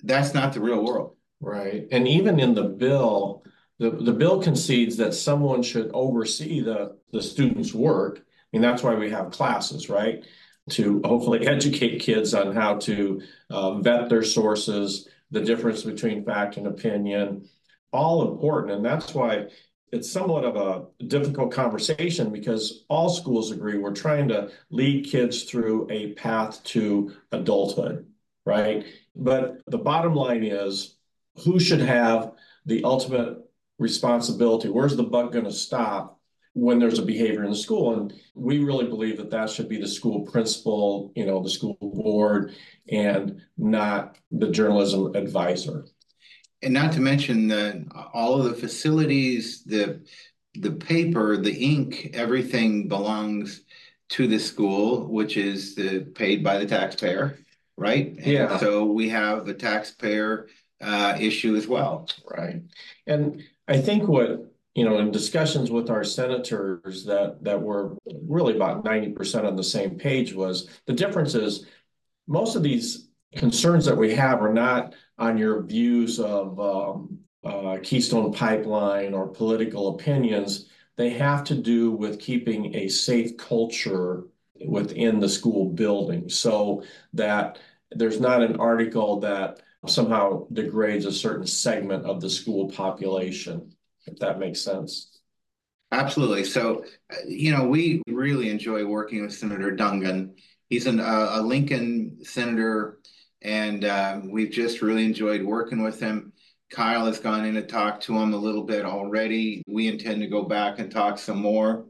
that's 0.03 0.35
not 0.35 0.53
the 0.53 0.61
real 0.61 0.85
world. 0.85 1.17
Right. 1.41 1.87
And 1.93 2.09
even 2.09 2.41
in 2.41 2.55
the 2.55 2.65
bill, 2.65 3.45
the, 3.79 3.91
the 3.91 4.13
bill 4.13 4.43
concedes 4.43 4.97
that 4.97 5.15
someone 5.15 5.63
should 5.63 5.91
oversee 5.93 6.61
the, 6.61 6.97
the 7.13 7.23
student's 7.23 7.75
work. 7.75 8.19
I 8.19 8.23
mean, 8.53 8.63
that's 8.63 8.83
why 8.83 8.95
we 8.95 9.11
have 9.11 9.31
classes, 9.31 9.89
right? 9.89 10.25
To 10.71 11.01
hopefully 11.05 11.47
educate 11.47 12.01
kids 12.01 12.35
on 12.35 12.53
how 12.53 12.77
to 12.79 13.23
uh, 13.51 13.79
vet 13.79 14.09
their 14.09 14.25
sources, 14.25 15.09
the 15.31 15.41
difference 15.41 15.85
between 15.85 16.25
fact 16.25 16.57
and 16.57 16.67
opinion, 16.67 17.49
all 17.93 18.33
important. 18.33 18.73
And 18.73 18.85
that's 18.85 19.15
why 19.15 19.47
it's 19.93 20.11
somewhat 20.11 20.45
of 20.45 20.57
a 20.57 21.05
difficult 21.07 21.53
conversation 21.53 22.33
because 22.33 22.85
all 22.89 23.09
schools 23.09 23.51
agree 23.51 23.79
we're 23.79 23.95
trying 23.95 24.29
to 24.29 24.51
lead 24.71 25.07
kids 25.07 25.45
through 25.45 25.89
a 25.91 26.13
path 26.15 26.63
to 26.65 27.13
adulthood, 27.33 28.07
right? 28.45 28.85
But 29.15 29.61
the 29.67 29.79
bottom 29.79 30.15
line 30.15 30.45
is 30.45 30.97
who 31.45 31.61
should 31.61 31.81
have 31.81 32.33
the 32.65 32.83
ultimate 32.85 33.39
responsibility? 33.79 34.69
Where's 34.69 34.97
the 34.97 35.05
buck 35.05 35.33
going 35.33 35.45
to 35.45 35.53
stop 35.53 36.16
when 36.57 36.79
there's 36.79 36.99
a 36.99 37.05
behavior 37.05 37.45
in 37.45 37.51
the 37.51 37.57
school? 37.57 37.95
And 37.95 38.13
we 38.35 38.59
really 38.59 38.87
believe 38.87 39.17
that 39.19 39.31
that 39.31 39.51
should 39.51 39.69
be 39.69 39.81
the 39.81 39.87
school 39.87 40.23
principal, 40.23 41.13
you 41.15 41.27
know, 41.27 41.43
the 41.43 41.51
school 41.51 41.77
board, 41.81 42.55
and 42.91 43.41
not 43.57 44.17
the 44.33 44.51
journalism 44.51 45.15
advisor 45.15 45.85
and 46.63 46.73
not 46.73 46.93
to 46.93 47.01
mention 47.01 47.49
the 47.49 47.85
all 48.13 48.39
of 48.39 48.45
the 48.45 48.55
facilities, 48.55 49.63
the 49.65 50.01
the 50.55 50.73
paper, 50.73 51.37
the 51.37 51.55
ink, 51.55 52.11
everything 52.15 52.89
belongs 52.89 53.63
to 54.09 54.27
the 54.27 54.39
school, 54.39 55.07
which 55.09 55.37
is 55.37 55.75
the, 55.75 56.01
paid 56.01 56.43
by 56.43 56.59
the 56.59 56.67
taxpayer, 56.67 57.39
right? 57.77 58.17
And 58.17 58.27
yeah. 58.27 58.57
So 58.57 58.85
we 58.87 59.09
have 59.11 59.49
a 59.49 59.55
taxpayer 59.55 60.49
uh, 60.81 61.17
issue 61.19 61.57
as 61.57 61.67
well. 61.67 62.09
Right. 62.31 62.63
And 63.07 63.43
I 63.69 63.79
think 63.79 64.09
what 64.09 64.56
you 64.77 64.85
know 64.85 64.99
in 64.99 65.11
discussions 65.11 65.71
with 65.71 65.91
our 65.91 66.05
senators 66.05 67.05
that 67.05 67.43
that 67.43 67.61
were 67.61 67.97
really 68.29 68.55
about 68.55 68.85
90% 68.85 69.45
on 69.45 69.57
the 69.57 69.65
same 69.65 69.99
page 69.99 70.35
was 70.35 70.69
the 70.87 70.93
difference 70.93 71.35
is 71.35 71.67
most 72.29 72.55
of 72.57 72.63
these 72.63 73.09
concerns 73.35 73.85
that 73.87 73.97
we 73.97 74.15
have 74.15 74.43
are 74.43 74.53
not 74.53 74.95
on 75.19 75.39
your 75.39 75.63
views 75.63 76.21
of 76.21 76.61
um, 76.61 77.19
uh, 77.45 77.79
Keystone 77.83 78.33
Pipeline 78.33 79.15
or 79.15 79.29
political 79.29 79.95
opinions. 79.95 80.67
They 80.97 81.11
have 81.11 81.45
to 81.45 81.55
do 81.55 81.93
with 81.93 82.19
keeping 82.19 82.75
a 82.75 82.89
safe 82.89 83.37
culture 83.37 84.25
within 84.67 85.21
the 85.21 85.29
school 85.29 85.71
building 85.71 86.29
so 86.29 86.83
that 87.13 87.59
there's 87.93 88.21
not 88.21 88.43
an 88.43 88.57
article 88.57 89.21
that 89.21 89.61
somehow 89.87 90.47
degrades 90.53 91.05
a 91.05 91.13
certain 91.13 91.47
segment 91.47 92.05
of 92.05 92.21
the 92.21 92.31
school 92.31 92.69
population, 92.69 93.71
if 94.07 94.19
that 94.19 94.39
makes 94.39 94.61
sense. 94.61 95.21
Absolutely. 95.93 96.45
So, 96.45 96.85
you 97.27 97.53
know, 97.53 97.67
we 97.67 98.03
really 98.09 98.51
enjoy 98.51 98.85
working 98.85 99.23
with 99.23 99.33
Senator 99.33 99.75
Dungan. 99.77 100.35
He's 100.69 100.87
an, 100.87 100.99
uh, 100.99 101.29
a 101.33 101.43
Lincoln 101.43 102.19
senator 102.25 102.99
and 103.43 103.85
uh, 103.85 104.21
we've 104.25 104.51
just 104.51 104.83
really 104.83 105.05
enjoyed 105.05 105.43
working 105.43 105.83
with 105.83 106.01
him. 106.01 106.33
Kyle 106.71 107.07
has 107.07 107.21
gone 107.21 107.45
in 107.45 107.55
to 107.55 107.63
talk 107.63 108.01
to 108.03 108.19
him 108.19 108.35
a 108.35 108.39
little 108.39 108.65
bit 108.65 108.85
already. 108.85 109.63
We 109.69 109.87
intend 109.87 110.21
to 110.23 110.27
go 110.27 110.43
back 110.43 110.81
and 110.81 110.91
talk 110.91 111.19
some 111.19 111.39
more 111.39 111.87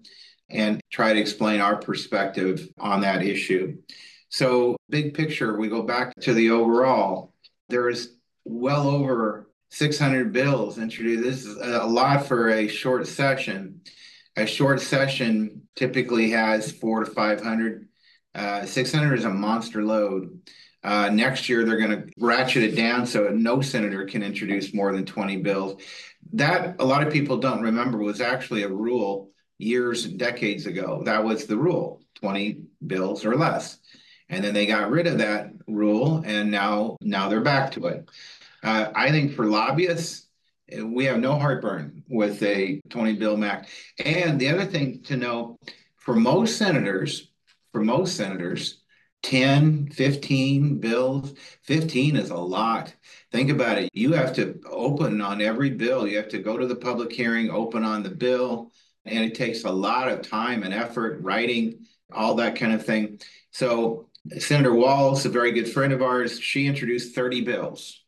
and 0.51 0.81
try 0.93 1.15
to 1.15 1.21
explain 1.21 1.61
our 1.61 1.77
perspective 1.77 2.69
on 2.79 3.01
that 3.01 3.23
issue. 3.23 3.79
So, 4.29 4.77
big 4.91 5.15
picture, 5.15 5.57
we 5.57 5.69
go 5.69 5.83
back 5.83 6.15
to 6.23 6.35
the 6.35 6.51
overall. 6.51 7.33
There's 7.69 8.17
well 8.45 8.89
over 8.89 9.49
600 9.71 10.33
bills 10.33 10.79
introduced. 10.79 11.25
This 11.25 11.45
is 11.45 11.57
a 11.57 11.85
lot 11.85 12.27
for 12.27 12.51
a 12.51 12.69
short 12.69 13.07
session. 13.07 13.81
A 14.37 14.47
short 14.47 14.81
session 14.81 15.63
typically 15.75 16.31
has 16.31 16.73
four 16.73 17.05
to 17.05 17.11
500. 17.11 17.89
Uh, 18.35 18.67
600 18.67 19.19
is 19.19 19.25
a 19.25 19.31
monster 19.31 19.83
load. 19.83 20.41
Uh, 20.83 21.11
next 21.11 21.49
year, 21.49 21.65
they're 21.65 21.79
going 21.79 21.91
to 21.91 22.09
ratchet 22.19 22.63
it 22.63 22.77
down 22.77 23.07
so 23.07 23.29
no 23.29 23.61
senator 23.61 24.05
can 24.05 24.23
introduce 24.23 24.73
more 24.73 24.93
than 24.93 25.05
20 25.05 25.39
bills. 25.39 25.83
That, 26.35 26.77
a 26.79 26.85
lot 26.85 27.05
of 27.05 27.13
people 27.13 27.39
don't 27.39 27.63
remember, 27.63 27.99
was 27.99 28.21
actually 28.21 28.63
a 28.63 28.69
rule 28.69 29.31
years 29.59 30.05
and 30.05 30.19
decades 30.19 30.67
ago. 30.67 31.03
That 31.05 31.25
was 31.25 31.47
the 31.47 31.57
rule 31.57 32.03
20 32.21 32.63
bills 32.87 33.25
or 33.25 33.35
less. 33.35 33.79
And 34.29 34.45
then 34.45 34.55
they 34.55 34.67
got 34.67 34.91
rid 34.91 35.07
of 35.07 35.19
that 35.19 35.51
rule, 35.67 36.23
and 36.25 36.51
now, 36.51 36.97
now 37.01 37.29
they're 37.29 37.41
back 37.41 37.73
to 37.73 37.87
it. 37.87 38.09
Uh, 38.63 38.91
I 38.95 39.11
think 39.11 39.35
for 39.35 39.47
lobbyists, 39.47 40.29
we 40.83 41.05
have 41.05 41.19
no 41.19 41.39
heartburn 41.39 42.03
with 42.09 42.43
a 42.43 42.81
20 42.91 43.15
bill 43.15 43.37
MAC. 43.37 43.69
And 44.05 44.41
the 44.41 44.49
other 44.49 44.65
thing 44.65 45.03
to 45.05 45.17
know 45.17 45.59
for 45.97 46.15
most 46.15 46.57
senators, 46.57 47.31
for 47.73 47.83
most 47.83 48.17
senators, 48.17 48.83
10, 49.23 49.89
15 49.89 50.79
bills. 50.79 51.35
15 51.65 52.17
is 52.17 52.31
a 52.31 52.37
lot. 52.37 52.95
Think 53.33 53.51
about 53.51 53.79
it. 53.79 53.91
You 53.93 54.13
have 54.13 54.33
to 54.37 54.61
open 54.71 55.21
on 55.21 55.43
every 55.43 55.71
bill. 55.71 56.07
You 56.07 56.17
have 56.19 56.29
to 56.29 56.39
go 56.39 56.57
to 56.57 56.67
the 56.67 56.77
public 56.77 57.13
hearing, 57.13 57.51
open 57.51 57.83
on 57.83 58.05
the 58.05 58.11
bill, 58.11 58.71
and 59.05 59.25
it 59.25 59.35
takes 59.35 59.65
a 59.65 59.71
lot 59.71 60.09
of 60.09 60.23
time 60.23 60.63
and 60.63 60.73
effort, 60.73 61.21
writing, 61.23 61.87
all 62.13 62.37
that 62.37 62.57
kind 62.57 62.73
of 62.73 62.87
thing. 62.87 63.21
So 63.51 64.09
Senator 64.39 64.75
Walz, 64.75 65.27
a 65.27 65.29
very 65.29 65.51
good 65.51 65.69
friend 65.69 65.93
of 65.93 66.03
ours, 66.03 66.39
she 66.39 66.67
introduced 66.67 67.15
30 67.15 67.41
bills. 67.41 68.05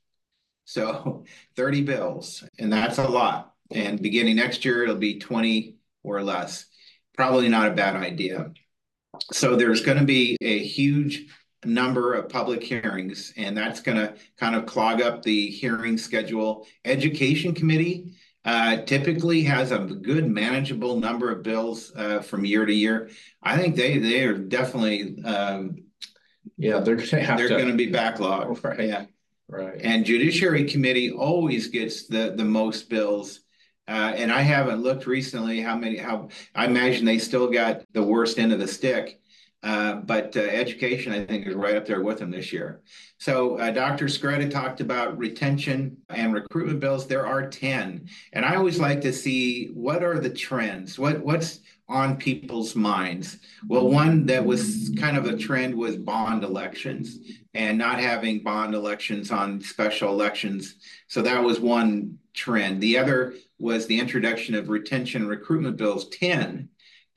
So 0.69 1.25
30 1.57 1.83
bills, 1.83 2.45
and 2.59 2.71
that's 2.71 2.99
a 2.99 3.09
lot. 3.09 3.55
And 3.71 4.01
beginning 4.01 4.37
next 4.37 4.65
year, 4.65 4.83
it'll 4.83 4.97
be 4.97 5.19
20 5.19 5.77
or 6.03 6.23
less. 6.23 6.67
Probably 7.17 7.49
not 7.49 7.69
a 7.69 7.75
bad 7.75 7.97
idea. 7.97 8.53
So 9.33 9.57
there's 9.57 9.81
going 9.81 9.99
to 9.99 10.05
be 10.05 10.37
a 10.43 10.59
huge 10.59 11.27
number 11.65 12.15
of 12.15 12.29
public 12.29 12.63
hearings, 12.63 13.33
and 13.37 13.57
that's 13.57 13.81
going 13.81 13.97
to 13.97 14.15
kind 14.39 14.55
of 14.55 14.67
clog 14.67 15.01
up 15.01 15.23
the 15.23 15.49
hearing 15.49 15.97
schedule. 15.97 16.67
Education 16.85 17.55
Committee 17.55 18.15
uh, 18.45 18.83
typically 18.83 19.43
has 19.43 19.73
a 19.73 19.79
good 19.79 20.29
manageable 20.31 21.01
number 21.01 21.33
of 21.33 21.43
bills 21.43 21.93
uh, 21.97 22.21
from 22.21 22.45
year 22.45 22.67
to 22.67 22.75
year. 22.75 23.11
I 23.43 23.57
think 23.57 23.75
they 23.75 23.99
they 23.99 24.25
are 24.25 24.37
definitely 24.37 25.23
um, 25.25 25.85
yeah 26.57 26.81
they're 26.81 26.97
gonna 26.97 27.37
they're 27.37 27.49
to, 27.49 27.57
going 27.57 27.69
to 27.69 27.77
be 27.77 27.91
backlogged. 27.91 28.63
Right. 28.63 28.89
Yeah, 28.89 29.07
right. 29.49 29.81
and 29.81 30.05
Judiciary 30.05 30.65
Committee 30.65 31.11
always 31.11 31.69
gets 31.69 32.07
the 32.07 32.35
the 32.37 32.45
most 32.45 32.89
bills. 32.89 33.41
Uh, 33.87 34.13
and 34.17 34.31
I 34.31 34.43
haven't 34.43 34.83
looked 34.83 35.07
recently 35.07 35.61
how 35.63 35.75
many 35.77 35.97
how 35.97 36.29
I 36.55 36.67
imagine 36.67 37.07
they 37.07 37.19
still 37.19 37.51
got 37.51 37.83
the 37.93 38.03
worst 38.03 38.39
end 38.39 38.53
of 38.53 38.59
the 38.59 38.69
stick. 38.69 39.21
Uh, 39.63 39.97
but 39.97 40.37
uh, 40.37 40.41
education, 40.41 41.13
I 41.13 41.25
think, 41.25 41.47
is 41.47 41.55
right 41.55 41.75
up 41.75 41.85
there 41.85 42.01
with 42.01 42.19
them 42.19 42.31
this 42.31 42.53
year. 42.53 42.81
So 43.19 43.59
uh, 43.59 43.73
Dr. 43.73 44.05
Skretta 44.05 44.49
talked 44.49 44.81
about 44.81 45.19
retention 45.19 45.97
and 46.09 46.33
recruitment 46.33 46.79
bills. 46.79 47.09
There 47.09 47.27
are 47.27 47.49
10. 47.49 48.09
And 48.33 48.45
I 48.45 48.55
always 48.55 48.79
like 48.79 49.01
to 49.01 49.13
see 49.13 49.67
what 49.75 50.05
are 50.05 50.21
the 50.21 50.31
trends? 50.31 50.97
What 50.97 51.19
What's 51.19 51.59
on 51.89 52.17
people's 52.17 52.77
minds? 52.77 53.39
Well, 53.67 53.89
one 53.89 54.27
that 54.27 54.45
was 54.45 54.91
kind 54.99 55.17
of 55.17 55.27
a 55.27 55.37
trend 55.37 55.75
was 55.75 55.97
bond 55.97 56.45
elections 56.45 57.19
and 57.55 57.79
not 57.79 57.99
having 57.99 58.43
bond 58.43 58.75
elections 58.75 59.31
on 59.31 59.61
special 59.61 60.11
elections. 60.11 60.77
So 61.09 61.23
that 61.23 61.43
was 61.43 61.61
one 61.61 62.19
trend. 62.35 62.81
The 62.81 62.99
other 62.99 63.35
was 63.59 63.87
the 63.87 63.99
introduction 63.99 64.55
of 64.55 64.69
retention 64.69 65.27
recruitment 65.27 65.77
bills, 65.77 66.09
10 66.11 66.69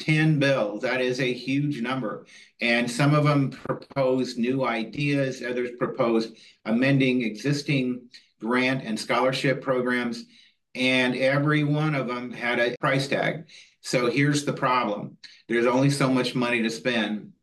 10 0.01 0.39
bills. 0.39 0.81
That 0.81 1.01
is 1.01 1.19
a 1.19 1.31
huge 1.31 1.81
number. 1.81 2.25
And 2.59 2.89
some 2.89 3.13
of 3.13 3.23
them 3.23 3.51
proposed 3.51 4.37
new 4.37 4.65
ideas, 4.65 5.41
others 5.41 5.71
proposed 5.77 6.37
amending 6.65 7.21
existing 7.21 8.09
grant 8.39 8.83
and 8.83 8.99
scholarship 8.99 9.61
programs. 9.61 10.25
And 10.73 11.15
every 11.15 11.63
one 11.63 11.95
of 11.95 12.07
them 12.07 12.31
had 12.31 12.59
a 12.59 12.75
price 12.79 13.07
tag. 13.07 13.45
So 13.81 14.09
here's 14.09 14.45
the 14.45 14.53
problem 14.53 15.17
there's 15.47 15.65
only 15.65 15.89
so 15.89 16.09
much 16.09 16.35
money 16.35 16.61
to 16.61 16.69
spend. 16.69 17.33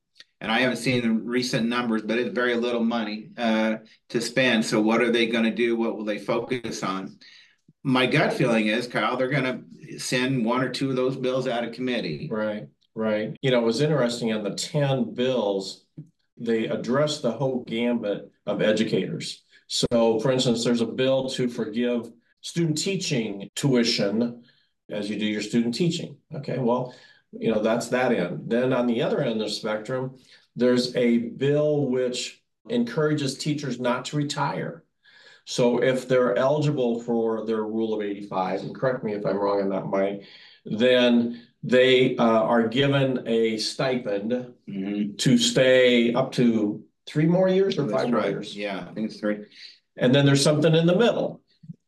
And 0.40 0.52
I 0.52 0.60
haven't 0.60 0.76
seen 0.76 1.02
the 1.02 1.10
recent 1.10 1.68
numbers, 1.68 2.02
but 2.02 2.16
it's 2.18 2.32
very 2.32 2.54
little 2.54 2.84
money 2.84 3.30
uh, 3.36 3.78
to 4.10 4.20
spend. 4.20 4.64
So, 4.64 4.80
what 4.80 5.02
are 5.02 5.10
they 5.10 5.26
going 5.26 5.44
to 5.44 5.50
do? 5.50 5.76
What 5.76 5.96
will 5.96 6.04
they 6.04 6.18
focus 6.18 6.84
on? 6.84 7.18
My 7.82 8.06
gut 8.06 8.32
feeling 8.32 8.68
is, 8.68 8.86
Kyle, 8.86 9.16
they're 9.16 9.28
going 9.28 9.66
to 9.88 9.98
send 9.98 10.44
one 10.44 10.62
or 10.62 10.68
two 10.68 10.90
of 10.90 10.96
those 10.96 11.16
bills 11.16 11.48
out 11.48 11.64
of 11.64 11.72
committee. 11.72 12.28
Right, 12.30 12.68
right. 12.94 13.36
You 13.42 13.50
know, 13.50 13.58
it 13.58 13.64
was 13.64 13.80
interesting 13.80 14.32
on 14.32 14.44
the 14.44 14.54
10 14.54 15.14
bills, 15.14 15.84
they 16.36 16.66
addressed 16.66 17.22
the 17.22 17.32
whole 17.32 17.64
gambit 17.64 18.30
of 18.46 18.62
educators. 18.62 19.42
So, 19.66 20.20
for 20.20 20.30
instance, 20.30 20.64
there's 20.64 20.82
a 20.82 20.86
bill 20.86 21.28
to 21.30 21.48
forgive 21.48 22.12
student 22.42 22.78
teaching 22.78 23.50
tuition 23.56 24.44
as 24.90 25.08
you 25.10 25.18
do 25.18 25.26
your 25.26 25.42
student 25.42 25.74
teaching. 25.74 26.16
Okay, 26.34 26.58
well, 26.58 26.94
you 27.32 27.52
know, 27.52 27.60
that's 27.62 27.88
that 27.88 28.12
end. 28.12 28.44
Then 28.50 28.72
on 28.72 28.86
the 28.86 29.02
other 29.02 29.20
end 29.20 29.40
of 29.40 29.48
the 29.48 29.54
spectrum, 29.54 30.16
there's 30.56 30.94
a 30.96 31.18
bill 31.18 31.86
which 31.86 32.42
encourages 32.68 33.36
teachers 33.38 33.78
not 33.78 34.04
to 34.06 34.16
retire. 34.16 34.84
So 35.44 35.82
if 35.82 36.06
they're 36.08 36.36
eligible 36.36 37.00
for 37.02 37.46
their 37.46 37.62
rule 37.64 37.94
of 37.94 38.02
85, 38.02 38.60
and 38.62 38.74
correct 38.74 39.02
me 39.04 39.14
if 39.14 39.24
I'm 39.24 39.36
wrong 39.38 39.62
on 39.62 39.68
that, 39.70 39.86
Mike, 39.86 40.24
then 40.66 41.42
they 41.62 42.16
uh, 42.16 42.22
are 42.24 42.68
given 42.68 43.24
a 43.26 43.56
stipend 43.58 44.54
Mm-hmm. 44.68 45.16
to 45.16 45.38
stay 45.38 46.12
up 46.12 46.30
to 46.32 46.84
three 47.06 47.24
more 47.24 47.48
years 47.48 47.78
or 47.78 47.84
That's 47.84 48.02
five 48.02 48.10
more 48.10 48.20
right. 48.20 48.28
years. 48.32 48.54
Yeah, 48.54 48.86
I 48.86 48.92
think 48.92 49.10
it's 49.10 49.18
three. 49.18 49.46
And 49.96 50.14
then 50.14 50.26
there's 50.26 50.44
something 50.44 50.74
in 50.74 50.84
the 50.84 50.94
middle. 50.94 51.40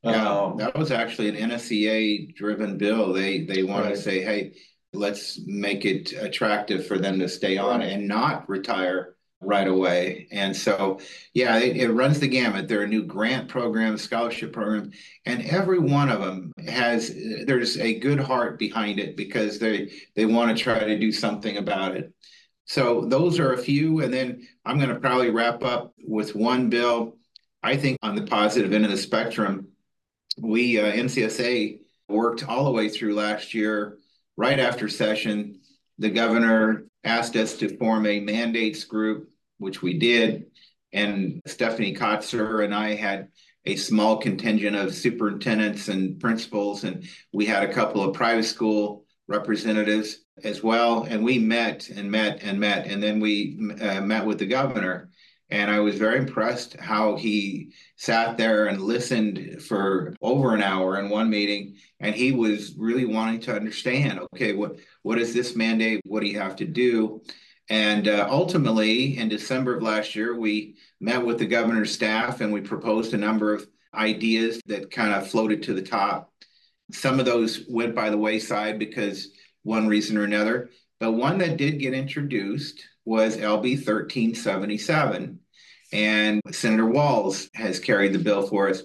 Yeah, 0.02 0.26
Um, 0.28 0.56
that 0.56 0.76
was 0.76 0.90
actually 0.90 1.28
an 1.28 1.36
NSEA 1.36 2.34
driven 2.34 2.78
bill. 2.78 3.12
They 3.12 3.44
they 3.44 3.62
want 3.62 3.84
Right. 3.84 3.94
to 3.94 3.96
say, 3.96 4.22
hey, 4.22 4.54
let's 4.92 5.40
make 5.46 5.84
it 5.84 6.12
attractive 6.12 6.86
for 6.86 6.98
them 6.98 7.18
to 7.20 7.28
stay 7.28 7.58
on 7.58 7.82
and 7.82 8.08
not 8.08 8.48
retire 8.48 9.16
right 9.42 9.68
away. 9.68 10.26
And 10.32 10.54
so, 10.56 11.00
yeah, 11.34 11.58
it, 11.58 11.76
it 11.76 11.90
runs 11.92 12.18
the 12.20 12.28
gamut. 12.28 12.68
There 12.68 12.82
are 12.82 12.86
new 12.86 13.04
grant 13.04 13.48
programs, 13.48 14.02
scholarship 14.02 14.52
programs, 14.52 14.94
and 15.26 15.42
every 15.44 15.78
one 15.78 16.08
of 16.10 16.20
them 16.20 16.52
has 16.66 17.14
there's 17.46 17.76
a 17.78 17.98
good 17.98 18.20
heart 18.20 18.58
behind 18.58 18.98
it 19.00 19.16
because 19.16 19.58
they 19.58 19.92
they 20.16 20.26
want 20.26 20.56
to 20.56 20.62
try 20.62 20.78
to 20.80 20.98
do 20.98 21.12
something 21.12 21.56
about 21.58 21.96
it. 21.96 22.12
So 22.66 23.04
those 23.06 23.38
are 23.40 23.52
a 23.52 23.58
few, 23.58 24.00
and 24.00 24.12
then 24.12 24.46
I'm 24.64 24.78
going 24.78 24.90
to 24.90 25.00
probably 25.00 25.30
wrap 25.30 25.62
up 25.64 25.94
with 26.06 26.34
one 26.36 26.70
bill. 26.70 27.16
I 27.62 27.76
think 27.76 27.98
on 28.02 28.14
the 28.14 28.22
positive 28.26 28.72
end 28.72 28.84
of 28.84 28.90
the 28.90 28.96
spectrum, 28.96 29.68
we 30.38 30.78
uh, 30.78 30.92
NCSA 30.92 31.80
worked 32.08 32.48
all 32.48 32.64
the 32.64 32.70
way 32.70 32.88
through 32.88 33.14
last 33.14 33.54
year. 33.54 33.98
Right 34.36 34.58
after 34.58 34.88
session, 34.88 35.60
the 35.98 36.10
governor 36.10 36.84
asked 37.04 37.36
us 37.36 37.56
to 37.58 37.76
form 37.76 38.06
a 38.06 38.20
mandates 38.20 38.84
group, 38.84 39.30
which 39.58 39.82
we 39.82 39.98
did, 39.98 40.46
and 40.92 41.40
Stephanie 41.46 41.94
Kotzer 41.94 42.64
and 42.64 42.74
I 42.74 42.94
had 42.94 43.28
a 43.66 43.76
small 43.76 44.16
contingent 44.16 44.76
of 44.76 44.94
superintendents 44.94 45.88
and 45.88 46.18
principals, 46.18 46.84
and 46.84 47.04
we 47.32 47.46
had 47.46 47.62
a 47.62 47.72
couple 47.72 48.02
of 48.02 48.14
private 48.14 48.44
school 48.44 49.04
representatives 49.28 50.24
as 50.42 50.62
well. 50.62 51.04
And 51.04 51.22
we 51.22 51.38
met 51.38 51.88
and 51.90 52.10
met 52.10 52.42
and 52.42 52.58
met, 52.58 52.86
and 52.86 53.02
then 53.02 53.20
we 53.20 53.58
uh, 53.80 54.00
met 54.00 54.24
with 54.24 54.38
the 54.38 54.46
governor. 54.46 55.10
And 55.50 55.70
I 55.70 55.80
was 55.80 55.96
very 55.96 56.18
impressed 56.18 56.78
how 56.78 57.16
he 57.16 57.72
sat 57.96 58.36
there 58.36 58.66
and 58.66 58.80
listened 58.80 59.62
for 59.62 60.14
over 60.22 60.54
an 60.54 60.62
hour 60.62 60.98
in 60.98 61.08
one 61.08 61.28
meeting. 61.28 61.76
And 61.98 62.14
he 62.14 62.30
was 62.30 62.74
really 62.76 63.04
wanting 63.04 63.40
to 63.40 63.56
understand, 63.56 64.20
okay, 64.34 64.52
what, 64.52 64.76
what 65.02 65.18
is 65.18 65.34
this 65.34 65.56
mandate? 65.56 66.00
What 66.04 66.20
do 66.20 66.28
you 66.28 66.38
have 66.38 66.56
to 66.56 66.66
do? 66.66 67.22
And 67.68 68.08
uh, 68.08 68.26
ultimately, 68.30 69.18
in 69.18 69.28
December 69.28 69.76
of 69.76 69.82
last 69.82 70.14
year, 70.14 70.38
we 70.38 70.76
met 71.00 71.24
with 71.24 71.38
the 71.38 71.46
governor's 71.46 71.92
staff 71.92 72.40
and 72.40 72.52
we 72.52 72.60
proposed 72.60 73.12
a 73.14 73.18
number 73.18 73.52
of 73.52 73.66
ideas 73.94 74.60
that 74.66 74.90
kind 74.90 75.12
of 75.12 75.28
floated 75.28 75.64
to 75.64 75.74
the 75.74 75.82
top. 75.82 76.32
Some 76.92 77.18
of 77.18 77.26
those 77.26 77.64
went 77.68 77.94
by 77.94 78.10
the 78.10 78.18
wayside 78.18 78.78
because 78.78 79.28
one 79.62 79.88
reason 79.88 80.16
or 80.16 80.24
another. 80.24 80.70
But 81.00 81.12
one 81.12 81.38
that 81.38 81.56
did 81.56 81.80
get 81.80 81.94
introduced 81.94 82.84
was 83.04 83.36
LB 83.36 83.86
1377. 83.86 85.39
And 85.92 86.40
Senator 86.52 86.86
Walz 86.86 87.50
has 87.54 87.80
carried 87.80 88.12
the 88.12 88.18
bill 88.18 88.46
for 88.46 88.68
us. 88.68 88.82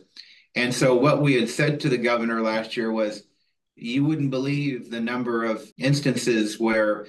And 0.56 0.74
so, 0.74 0.96
what 0.96 1.22
we 1.22 1.36
had 1.36 1.50
said 1.50 1.82
to 1.82 1.90
the 1.90 1.98
governor 1.98 2.42
last 2.42 2.78
year 2.78 2.92
was 2.92 3.24
you 3.76 4.06
wouldn't 4.06 4.32
believe 4.32 4.90
the 4.90 5.02
number 5.02 5.44
of 5.44 5.70
instances 5.78 6.60
where 6.60 7.08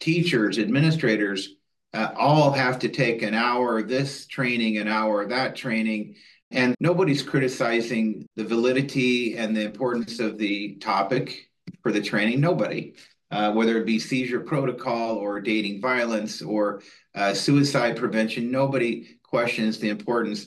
teachers, 0.00 0.58
administrators, 0.58 1.54
uh, 1.94 2.10
all 2.16 2.52
have 2.52 2.78
to 2.80 2.88
take 2.88 3.22
an 3.22 3.34
hour 3.34 3.78
of 3.78 3.88
this 3.88 4.26
training, 4.26 4.78
an 4.78 4.88
hour 4.88 5.22
of 5.22 5.30
that 5.30 5.56
training. 5.56 6.16
And 6.50 6.74
nobody's 6.80 7.22
criticizing 7.22 8.26
the 8.36 8.44
validity 8.44 9.36
and 9.36 9.56
the 9.56 9.62
importance 9.62 10.18
of 10.18 10.36
the 10.36 10.76
topic 10.76 11.48
for 11.82 11.92
the 11.92 12.00
training. 12.00 12.40
Nobody, 12.40 12.94
uh, 13.30 13.52
whether 13.52 13.78
it 13.78 13.86
be 13.86 14.00
seizure 14.00 14.40
protocol 14.40 15.16
or 15.16 15.40
dating 15.40 15.80
violence 15.80 16.42
or 16.42 16.82
uh, 17.14 17.34
suicide 17.34 17.96
prevention, 17.96 18.50
nobody 18.50 19.19
questions 19.30 19.78
the 19.78 19.88
importance. 19.88 20.46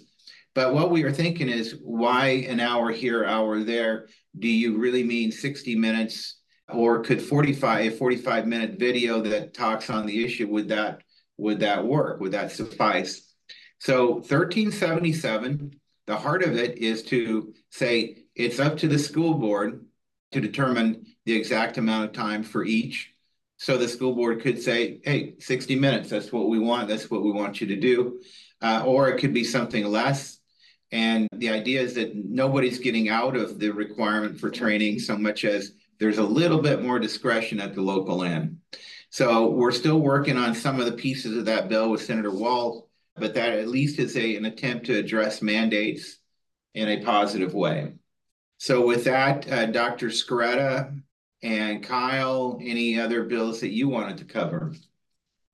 But 0.53 0.73
what 0.73 0.91
we 0.91 1.03
are 1.03 1.11
thinking 1.11 1.49
is 1.49 1.79
why 1.81 2.45
an 2.47 2.59
hour 2.59 2.91
here, 2.91 3.25
hour 3.25 3.63
there? 3.63 4.07
Do 4.37 4.47
you 4.47 4.77
really 4.77 5.03
mean 5.03 5.31
60 5.31 5.75
minutes? 5.75 6.39
Or 6.69 7.01
could 7.01 7.21
45, 7.21 7.93
a 7.93 7.95
45 7.95 8.47
minute 8.47 8.79
video 8.79 9.21
that 9.21 9.53
talks 9.53 9.89
on 9.89 10.05
the 10.05 10.23
issue, 10.23 10.47
would 10.47 10.69
that 10.69 11.01
would 11.37 11.59
that 11.61 11.85
work? 11.85 12.19
Would 12.19 12.33
that 12.33 12.51
suffice? 12.51 13.33
So 13.79 14.13
1377, 14.13 15.79
the 16.05 16.15
heart 16.15 16.43
of 16.43 16.55
it 16.55 16.77
is 16.77 17.03
to 17.03 17.53
say 17.69 18.17
it's 18.35 18.59
up 18.59 18.77
to 18.77 18.87
the 18.87 18.99
school 18.99 19.33
board 19.33 19.85
to 20.31 20.41
determine 20.41 21.05
the 21.25 21.35
exact 21.35 21.77
amount 21.77 22.05
of 22.05 22.13
time 22.13 22.43
for 22.43 22.63
each. 22.63 23.13
So 23.57 23.77
the 23.77 23.87
school 23.87 24.13
board 24.13 24.41
could 24.41 24.61
say, 24.61 24.99
hey, 25.03 25.35
60 25.39 25.75
minutes, 25.79 26.09
that's 26.09 26.31
what 26.31 26.49
we 26.49 26.59
want, 26.59 26.87
that's 26.87 27.09
what 27.09 27.23
we 27.23 27.31
want 27.31 27.61
you 27.61 27.67
to 27.67 27.75
do. 27.75 28.21
Uh, 28.63 28.81
or 28.85 29.09
it 29.09 29.19
could 29.19 29.33
be 29.33 29.43
something 29.43 29.85
less. 29.85 30.39
And 30.91 31.27
the 31.33 31.49
idea 31.49 31.81
is 31.81 31.95
that 31.95 32.15
nobody's 32.15 32.79
getting 32.79 33.09
out 33.09 33.35
of 33.35 33.59
the 33.59 33.69
requirement 33.69 34.39
for 34.39 34.49
training 34.49 34.99
so 34.99 35.17
much 35.17 35.43
as 35.43 35.73
there's 35.99 36.17
a 36.17 36.23
little 36.23 36.61
bit 36.61 36.81
more 36.81 36.97
discretion 36.97 37.59
at 37.59 37.75
the 37.75 37.81
local 37.81 38.23
end. 38.23 38.59
So 39.09 39.49
we're 39.49 39.71
still 39.71 39.99
working 39.99 40.37
on 40.37 40.55
some 40.55 40.79
of 40.79 40.85
the 40.85 40.93
pieces 40.93 41.37
of 41.37 41.45
that 41.45 41.67
bill 41.67 41.91
with 41.91 42.03
Senator 42.03 42.31
Walz, 42.31 42.83
but 43.15 43.33
that 43.33 43.53
at 43.53 43.67
least 43.67 43.99
is 43.99 44.15
a, 44.17 44.35
an 44.35 44.45
attempt 44.45 44.85
to 44.87 44.97
address 44.97 45.41
mandates 45.41 46.17
in 46.73 46.87
a 46.87 47.03
positive 47.03 47.53
way. 47.53 47.93
So 48.57 48.85
with 48.85 49.03
that, 49.03 49.51
uh, 49.51 49.65
Dr. 49.67 50.07
Skretta 50.07 50.99
and 51.41 51.83
Kyle, 51.83 52.59
any 52.61 52.99
other 52.99 53.23
bills 53.23 53.59
that 53.59 53.71
you 53.71 53.89
wanted 53.89 54.19
to 54.19 54.25
cover? 54.25 54.73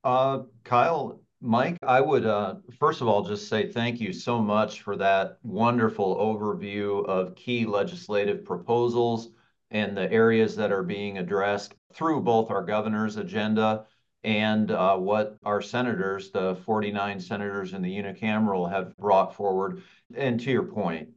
Uh, 0.03 0.43
Kyle, 0.63 1.21
Mike, 1.41 1.77
I 1.83 2.01
would 2.01 2.25
uh, 2.25 2.55
first 2.79 3.01
of 3.01 3.07
all 3.07 3.23
just 3.23 3.47
say 3.47 3.71
thank 3.71 4.01
you 4.01 4.11
so 4.11 4.41
much 4.41 4.81
for 4.81 4.97
that 4.97 5.37
wonderful 5.41 6.17
overview 6.17 7.05
of 7.05 7.35
key 7.35 7.65
legislative 7.65 8.43
proposals 8.43 9.29
and 9.71 9.95
the 9.95 10.11
areas 10.11 10.55
that 10.57 10.71
are 10.71 10.83
being 10.83 11.17
addressed 11.17 11.75
through 11.93 12.21
both 12.21 12.51
our 12.51 12.63
governor's 12.63 13.15
agenda 13.15 13.85
and 14.23 14.71
uh, 14.71 14.97
what 14.97 15.37
our 15.45 15.61
senators, 15.61 16.31
the 16.31 16.55
49 16.65 17.19
senators 17.21 17.73
in 17.73 17.81
the 17.81 17.97
unicameral, 17.97 18.69
have 18.69 18.95
brought 18.97 19.33
forward. 19.33 19.81
And 20.15 20.39
to 20.41 20.51
your 20.51 20.63
point, 20.63 21.09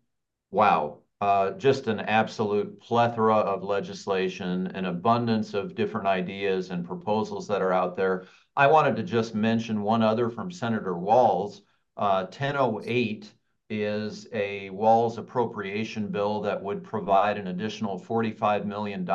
wow, 0.53 0.99
uh, 1.21 1.53
just 1.53 1.89
an 1.89 2.01
absolute 2.01 2.81
plethora 2.81 3.37
of 3.37 3.63
legislation, 3.65 4.69
an 4.69 4.85
abundance 4.85 5.55
of 5.55 5.75
different 5.75 6.07
ideas 6.07 6.71
and 6.71 6.87
proposals 6.87 7.49
that 7.49 7.63
are 7.63 7.73
out 7.73 7.97
there. 7.97 8.27
I 8.55 8.67
wanted 8.67 8.97
to 8.97 9.03
just 9.03 9.35
mention 9.35 9.81
one 9.81 10.03
other 10.03 10.29
from 10.29 10.51
Senator 10.51 10.95
Walz. 10.95 11.63
Uh, 11.97 12.27
1008 12.27 13.33
is 13.71 14.29
a 14.31 14.69
Walz 14.69 15.17
appropriation 15.17 16.09
bill 16.09 16.43
that 16.43 16.63
would 16.63 16.85
provide 16.85 17.39
an 17.39 17.47
additional 17.47 17.99
$45 17.99 18.67
million. 18.67 19.07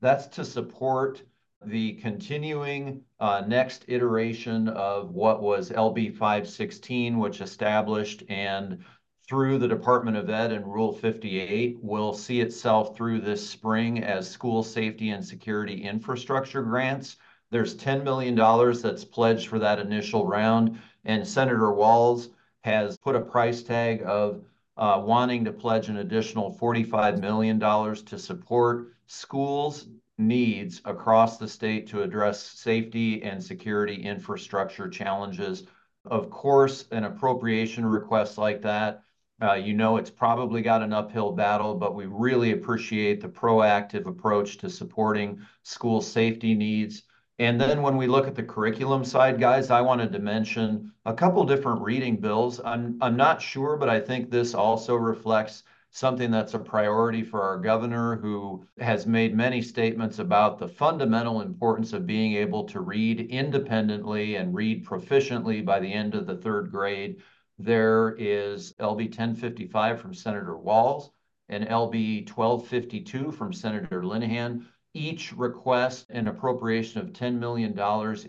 That's 0.00 0.26
to 0.28 0.44
support 0.44 1.22
the 1.66 1.94
continuing 1.94 3.02
uh, 3.20 3.42
next 3.46 3.84
iteration 3.88 4.68
of 4.68 5.10
what 5.10 5.42
was 5.42 5.70
LB 5.70 6.16
516, 6.16 7.18
which 7.18 7.42
established 7.42 8.22
and 8.30 8.82
through 9.28 9.58
the 9.58 9.68
Department 9.68 10.16
of 10.16 10.30
Ed 10.30 10.52
and 10.52 10.66
Rule 10.66 10.92
58 10.92 11.78
will 11.82 12.14
see 12.14 12.40
itself 12.40 12.96
through 12.96 13.20
this 13.20 13.46
spring 13.46 14.02
as 14.02 14.30
school 14.30 14.62
safety 14.62 15.10
and 15.10 15.22
security 15.22 15.82
infrastructure 15.82 16.62
grants. 16.62 17.16
There's 17.50 17.76
$10 17.76 18.02
million 18.02 18.34
that's 18.34 19.04
pledged 19.04 19.48
for 19.48 19.58
that 19.58 19.78
initial 19.78 20.26
round, 20.26 20.78
and 21.04 21.26
Senator 21.26 21.72
Walz 21.72 22.30
has 22.62 22.96
put 22.96 23.14
a 23.14 23.20
price 23.20 23.62
tag 23.62 24.02
of 24.04 24.44
uh, 24.76 25.00
wanting 25.04 25.44
to 25.44 25.52
pledge 25.52 25.88
an 25.88 25.98
additional 25.98 26.54
$45 26.60 27.20
million 27.20 27.58
to 27.60 28.18
support 28.18 28.94
schools 29.06 29.86
needs 30.18 30.80
across 30.84 31.38
the 31.38 31.48
state 31.48 31.86
to 31.88 32.02
address 32.02 32.42
safety 32.42 33.22
and 33.22 33.42
security 33.42 33.94
infrastructure 33.94 34.88
challenges. 34.88 35.64
Of 36.04 36.30
course, 36.30 36.86
an 36.90 37.04
appropriation 37.04 37.84
request 37.84 38.38
like 38.38 38.62
that, 38.62 39.02
uh, 39.42 39.54
you 39.54 39.74
know 39.74 39.98
it's 39.98 40.10
probably 40.10 40.62
got 40.62 40.82
an 40.82 40.94
uphill 40.94 41.32
battle, 41.32 41.74
but 41.74 41.94
we 41.94 42.06
really 42.06 42.52
appreciate 42.52 43.20
the 43.20 43.28
proactive 43.28 44.06
approach 44.06 44.56
to 44.58 44.70
supporting 44.70 45.40
school 45.62 46.00
safety 46.00 46.54
needs. 46.54 47.02
And 47.38 47.60
then 47.60 47.82
when 47.82 47.98
we 47.98 48.06
look 48.06 48.26
at 48.26 48.34
the 48.34 48.42
curriculum 48.42 49.04
side, 49.04 49.38
guys, 49.38 49.70
I 49.70 49.82
wanted 49.82 50.10
to 50.12 50.18
mention 50.18 50.92
a 51.04 51.12
couple 51.12 51.44
different 51.44 51.82
reading 51.82 52.16
bills. 52.16 52.60
I'm, 52.64 52.96
I'm 53.02 53.16
not 53.16 53.42
sure, 53.42 53.76
but 53.76 53.90
I 53.90 54.00
think 54.00 54.30
this 54.30 54.54
also 54.54 54.94
reflects 54.94 55.62
something 55.90 56.30
that's 56.30 56.54
a 56.54 56.58
priority 56.58 57.22
for 57.22 57.42
our 57.42 57.58
governor, 57.58 58.16
who 58.16 58.66
has 58.78 59.06
made 59.06 59.36
many 59.36 59.60
statements 59.60 60.18
about 60.18 60.58
the 60.58 60.68
fundamental 60.68 61.42
importance 61.42 61.92
of 61.92 62.06
being 62.06 62.34
able 62.34 62.64
to 62.64 62.80
read 62.80 63.20
independently 63.20 64.36
and 64.36 64.54
read 64.54 64.86
proficiently 64.86 65.64
by 65.64 65.78
the 65.78 65.92
end 65.92 66.14
of 66.14 66.26
the 66.26 66.36
third 66.36 66.70
grade. 66.70 67.22
There 67.58 68.14
is 68.18 68.72
LB 68.74 69.08
1055 69.08 70.00
from 70.00 70.14
Senator 70.14 70.56
Walz 70.56 71.10
and 71.48 71.66
LB 71.66 72.28
1252 72.28 73.30
from 73.30 73.52
Senator 73.52 74.02
Linehan. 74.02 74.66
Each 74.96 75.30
request 75.34 76.06
an 76.08 76.26
appropriation 76.26 77.02
of 77.02 77.12
$10 77.12 77.38
million 77.38 77.78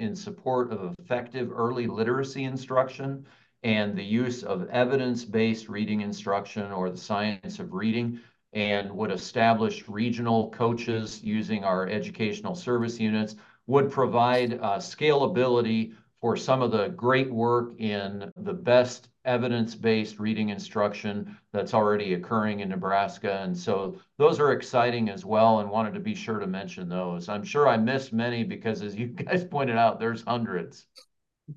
in 0.01 0.13
support 0.17 0.69
of 0.73 0.93
effective 0.99 1.49
early 1.49 1.87
literacy 1.87 2.43
instruction 2.43 3.25
and 3.63 3.97
the 3.97 4.03
use 4.03 4.43
of 4.43 4.67
evidence-based 4.67 5.69
reading 5.69 6.01
instruction 6.01 6.73
or 6.73 6.89
the 6.89 6.97
science 6.97 7.59
of 7.59 7.71
reading 7.71 8.19
and 8.51 8.91
would 8.91 9.11
establish 9.11 9.87
regional 9.87 10.49
coaches 10.49 11.23
using 11.23 11.63
our 11.63 11.87
educational 11.87 12.53
service 12.53 12.99
units, 12.99 13.37
would 13.67 13.89
provide 13.89 14.55
uh, 14.55 14.75
scalability 14.75 15.93
for 16.21 16.35
some 16.35 16.61
of 16.61 16.71
the 16.71 16.89
great 16.89 17.31
work 17.31 17.79
in 17.79 18.31
the 18.37 18.53
best 18.53 19.09
evidence-based 19.25 20.19
reading 20.19 20.49
instruction 20.49 21.37
that's 21.53 21.73
already 21.73 22.13
occurring 22.13 22.61
in 22.61 22.69
Nebraska. 22.69 23.39
And 23.41 23.55
so 23.55 23.99
those 24.17 24.39
are 24.39 24.53
exciting 24.53 25.09
as 25.09 25.25
well 25.25 25.59
and 25.59 25.69
wanted 25.69 25.93
to 25.93 25.99
be 25.99 26.15
sure 26.15 26.39
to 26.39 26.47
mention 26.47 26.89
those. 26.89 27.29
I'm 27.29 27.43
sure 27.43 27.67
I 27.67 27.77
missed 27.77 28.13
many 28.13 28.43
because 28.43 28.81
as 28.81 28.95
you 28.95 29.07
guys 29.07 29.43
pointed 29.43 29.77
out, 29.77 29.99
there's 29.99 30.23
hundreds. 30.23 30.85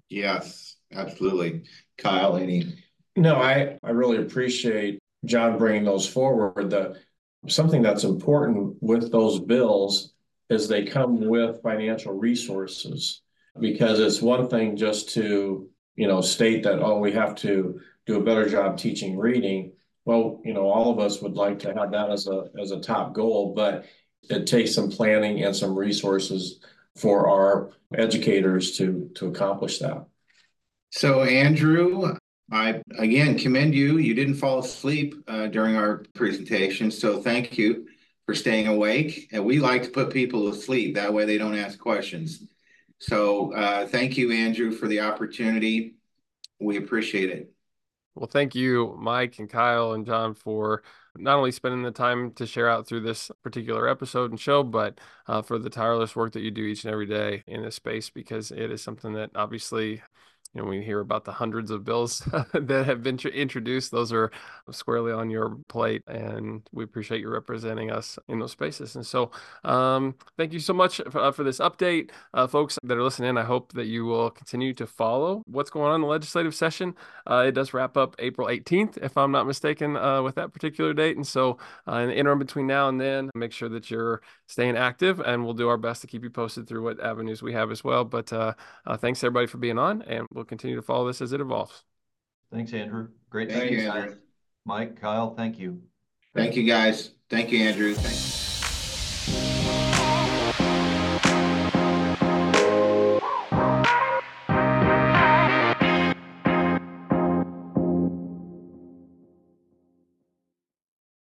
Yes, 0.08 0.76
absolutely. 0.92 1.62
Kyle, 1.96 2.36
any? 2.36 2.74
No, 3.16 3.36
I, 3.36 3.78
I 3.82 3.90
really 3.90 4.18
appreciate 4.18 4.98
John 5.24 5.58
bringing 5.58 5.84
those 5.84 6.06
forward. 6.06 6.70
The 6.70 6.96
something 7.48 7.82
that's 7.82 8.04
important 8.04 8.76
with 8.80 9.10
those 9.10 9.40
bills 9.40 10.12
is 10.50 10.68
they 10.68 10.84
come 10.84 11.26
with 11.28 11.62
financial 11.62 12.12
resources 12.12 13.22
because 13.60 14.00
it's 14.00 14.22
one 14.22 14.48
thing 14.48 14.76
just 14.76 15.10
to 15.10 15.68
you 15.96 16.08
know 16.08 16.20
state 16.20 16.62
that 16.64 16.80
oh 16.80 16.98
we 16.98 17.12
have 17.12 17.34
to 17.34 17.80
do 18.06 18.16
a 18.16 18.24
better 18.24 18.48
job 18.48 18.76
teaching 18.76 19.16
reading 19.18 19.72
well 20.04 20.40
you 20.44 20.52
know 20.52 20.68
all 20.68 20.90
of 20.92 20.98
us 20.98 21.20
would 21.20 21.34
like 21.34 21.58
to 21.58 21.74
have 21.74 21.92
that 21.92 22.10
as 22.10 22.26
a 22.26 22.44
as 22.60 22.70
a 22.70 22.80
top 22.80 23.12
goal 23.12 23.54
but 23.54 23.84
it 24.28 24.46
takes 24.46 24.74
some 24.74 24.90
planning 24.90 25.42
and 25.44 25.54
some 25.54 25.76
resources 25.76 26.60
for 26.96 27.28
our 27.28 27.70
educators 27.94 28.76
to 28.76 29.10
to 29.14 29.26
accomplish 29.28 29.78
that 29.78 30.06
so, 30.90 31.22
Andrew, 31.22 32.16
I 32.50 32.82
again 32.98 33.38
commend 33.38 33.74
you. 33.74 33.98
You 33.98 34.14
didn't 34.14 34.34
fall 34.34 34.58
asleep 34.58 35.14
uh, 35.28 35.46
during 35.46 35.76
our 35.76 36.04
presentation, 36.14 36.90
so 36.90 37.22
thank 37.22 37.56
you 37.56 37.86
for 38.26 38.34
staying 38.34 38.66
awake. 38.66 39.28
And 39.32 39.44
we 39.44 39.60
like 39.60 39.84
to 39.84 39.90
put 39.90 40.12
people 40.12 40.50
to 40.50 40.58
sleep 40.58 40.96
that 40.96 41.14
way 41.14 41.24
they 41.24 41.38
don't 41.38 41.56
ask 41.56 41.78
questions. 41.78 42.44
So, 43.00 43.52
uh, 43.54 43.86
thank 43.86 44.18
you, 44.18 44.30
Andrew, 44.30 44.70
for 44.70 44.86
the 44.86 45.00
opportunity. 45.00 45.96
We 46.60 46.76
appreciate 46.76 47.30
it. 47.30 47.52
Well, 48.14 48.28
thank 48.28 48.54
you, 48.54 48.96
Mike 49.00 49.38
and 49.38 49.48
Kyle 49.48 49.92
and 49.92 50.04
John, 50.04 50.34
for 50.34 50.82
not 51.16 51.38
only 51.38 51.52
spending 51.52 51.82
the 51.82 51.92
time 51.92 52.32
to 52.32 52.46
share 52.46 52.68
out 52.68 52.86
through 52.86 53.00
this 53.00 53.30
particular 53.42 53.88
episode 53.88 54.30
and 54.30 54.38
show, 54.38 54.62
but 54.62 55.00
uh, 55.26 55.40
for 55.40 55.58
the 55.58 55.70
tireless 55.70 56.14
work 56.14 56.32
that 56.32 56.42
you 56.42 56.50
do 56.50 56.64
each 56.64 56.84
and 56.84 56.92
every 56.92 57.06
day 57.06 57.42
in 57.46 57.62
this 57.62 57.76
space, 57.76 58.10
because 58.10 58.50
it 58.50 58.70
is 58.70 58.82
something 58.82 59.14
that 59.14 59.30
obviously 59.34 60.02
you 60.54 60.60
know, 60.60 60.68
we 60.68 60.82
hear 60.82 60.98
about 60.98 61.24
the 61.24 61.32
hundreds 61.32 61.70
of 61.70 61.84
bills 61.84 62.18
that 62.52 62.86
have 62.86 63.02
been 63.02 63.18
introduced. 63.18 63.92
Those 63.92 64.12
are 64.12 64.32
squarely 64.70 65.12
on 65.12 65.30
your 65.30 65.56
plate, 65.68 66.02
and 66.08 66.68
we 66.72 66.82
appreciate 66.82 67.20
you 67.20 67.28
representing 67.28 67.90
us 67.90 68.18
in 68.28 68.40
those 68.40 68.50
spaces. 68.50 68.96
And 68.96 69.06
so, 69.06 69.30
um, 69.62 70.16
thank 70.36 70.52
you 70.52 70.58
so 70.58 70.72
much 70.72 71.00
for, 71.10 71.20
uh, 71.20 71.30
for 71.30 71.44
this 71.44 71.60
update, 71.60 72.10
uh, 72.34 72.48
folks 72.48 72.78
that 72.82 72.96
are 72.96 73.02
listening. 73.02 73.36
I 73.36 73.44
hope 73.44 73.72
that 73.74 73.86
you 73.86 74.04
will 74.04 74.30
continue 74.30 74.74
to 74.74 74.86
follow 74.88 75.42
what's 75.46 75.70
going 75.70 75.86
on 75.86 75.96
in 75.96 76.00
the 76.00 76.08
legislative 76.08 76.54
session. 76.54 76.96
Uh, 77.28 77.44
it 77.46 77.52
does 77.52 77.72
wrap 77.72 77.96
up 77.96 78.16
April 78.18 78.48
18th, 78.48 78.98
if 79.02 79.16
I'm 79.16 79.30
not 79.30 79.46
mistaken, 79.46 79.96
uh, 79.96 80.20
with 80.22 80.34
that 80.34 80.52
particular 80.52 80.92
date. 80.92 81.16
And 81.16 81.26
so, 81.26 81.58
uh, 81.86 81.96
in 81.98 82.08
the 82.08 82.16
interim 82.16 82.40
between 82.40 82.66
now 82.66 82.88
and 82.88 83.00
then, 83.00 83.30
make 83.36 83.52
sure 83.52 83.68
that 83.68 83.88
you're 83.88 84.20
staying 84.48 84.76
active, 84.76 85.20
and 85.20 85.44
we'll 85.44 85.54
do 85.54 85.68
our 85.68 85.76
best 85.76 86.00
to 86.00 86.08
keep 86.08 86.24
you 86.24 86.30
posted 86.30 86.66
through 86.66 86.82
what 86.82 86.98
avenues 86.98 87.40
we 87.40 87.52
have 87.52 87.70
as 87.70 87.84
well. 87.84 88.04
But 88.04 88.32
uh, 88.32 88.54
thanks 88.98 89.22
everybody 89.22 89.46
for 89.46 89.58
being 89.58 89.78
on, 89.78 90.02
and 90.02 90.26
continue 90.44 90.76
to 90.76 90.82
follow 90.82 91.06
this 91.06 91.20
as 91.20 91.32
it 91.32 91.40
evolves. 91.40 91.84
Thanks, 92.52 92.72
Andrew. 92.72 93.08
Great. 93.28 93.50
Thank 93.50 93.70
you, 93.70 93.90
Andrew. 93.90 94.16
Mike, 94.64 95.00
Kyle, 95.00 95.34
thank 95.34 95.58
you. 95.58 95.82
Thank 96.34 96.56
you, 96.56 96.64
guys. 96.64 97.12
Thank 97.28 97.52
you, 97.52 97.60
Andrew. 97.60 97.94
Thanks. 97.94 98.39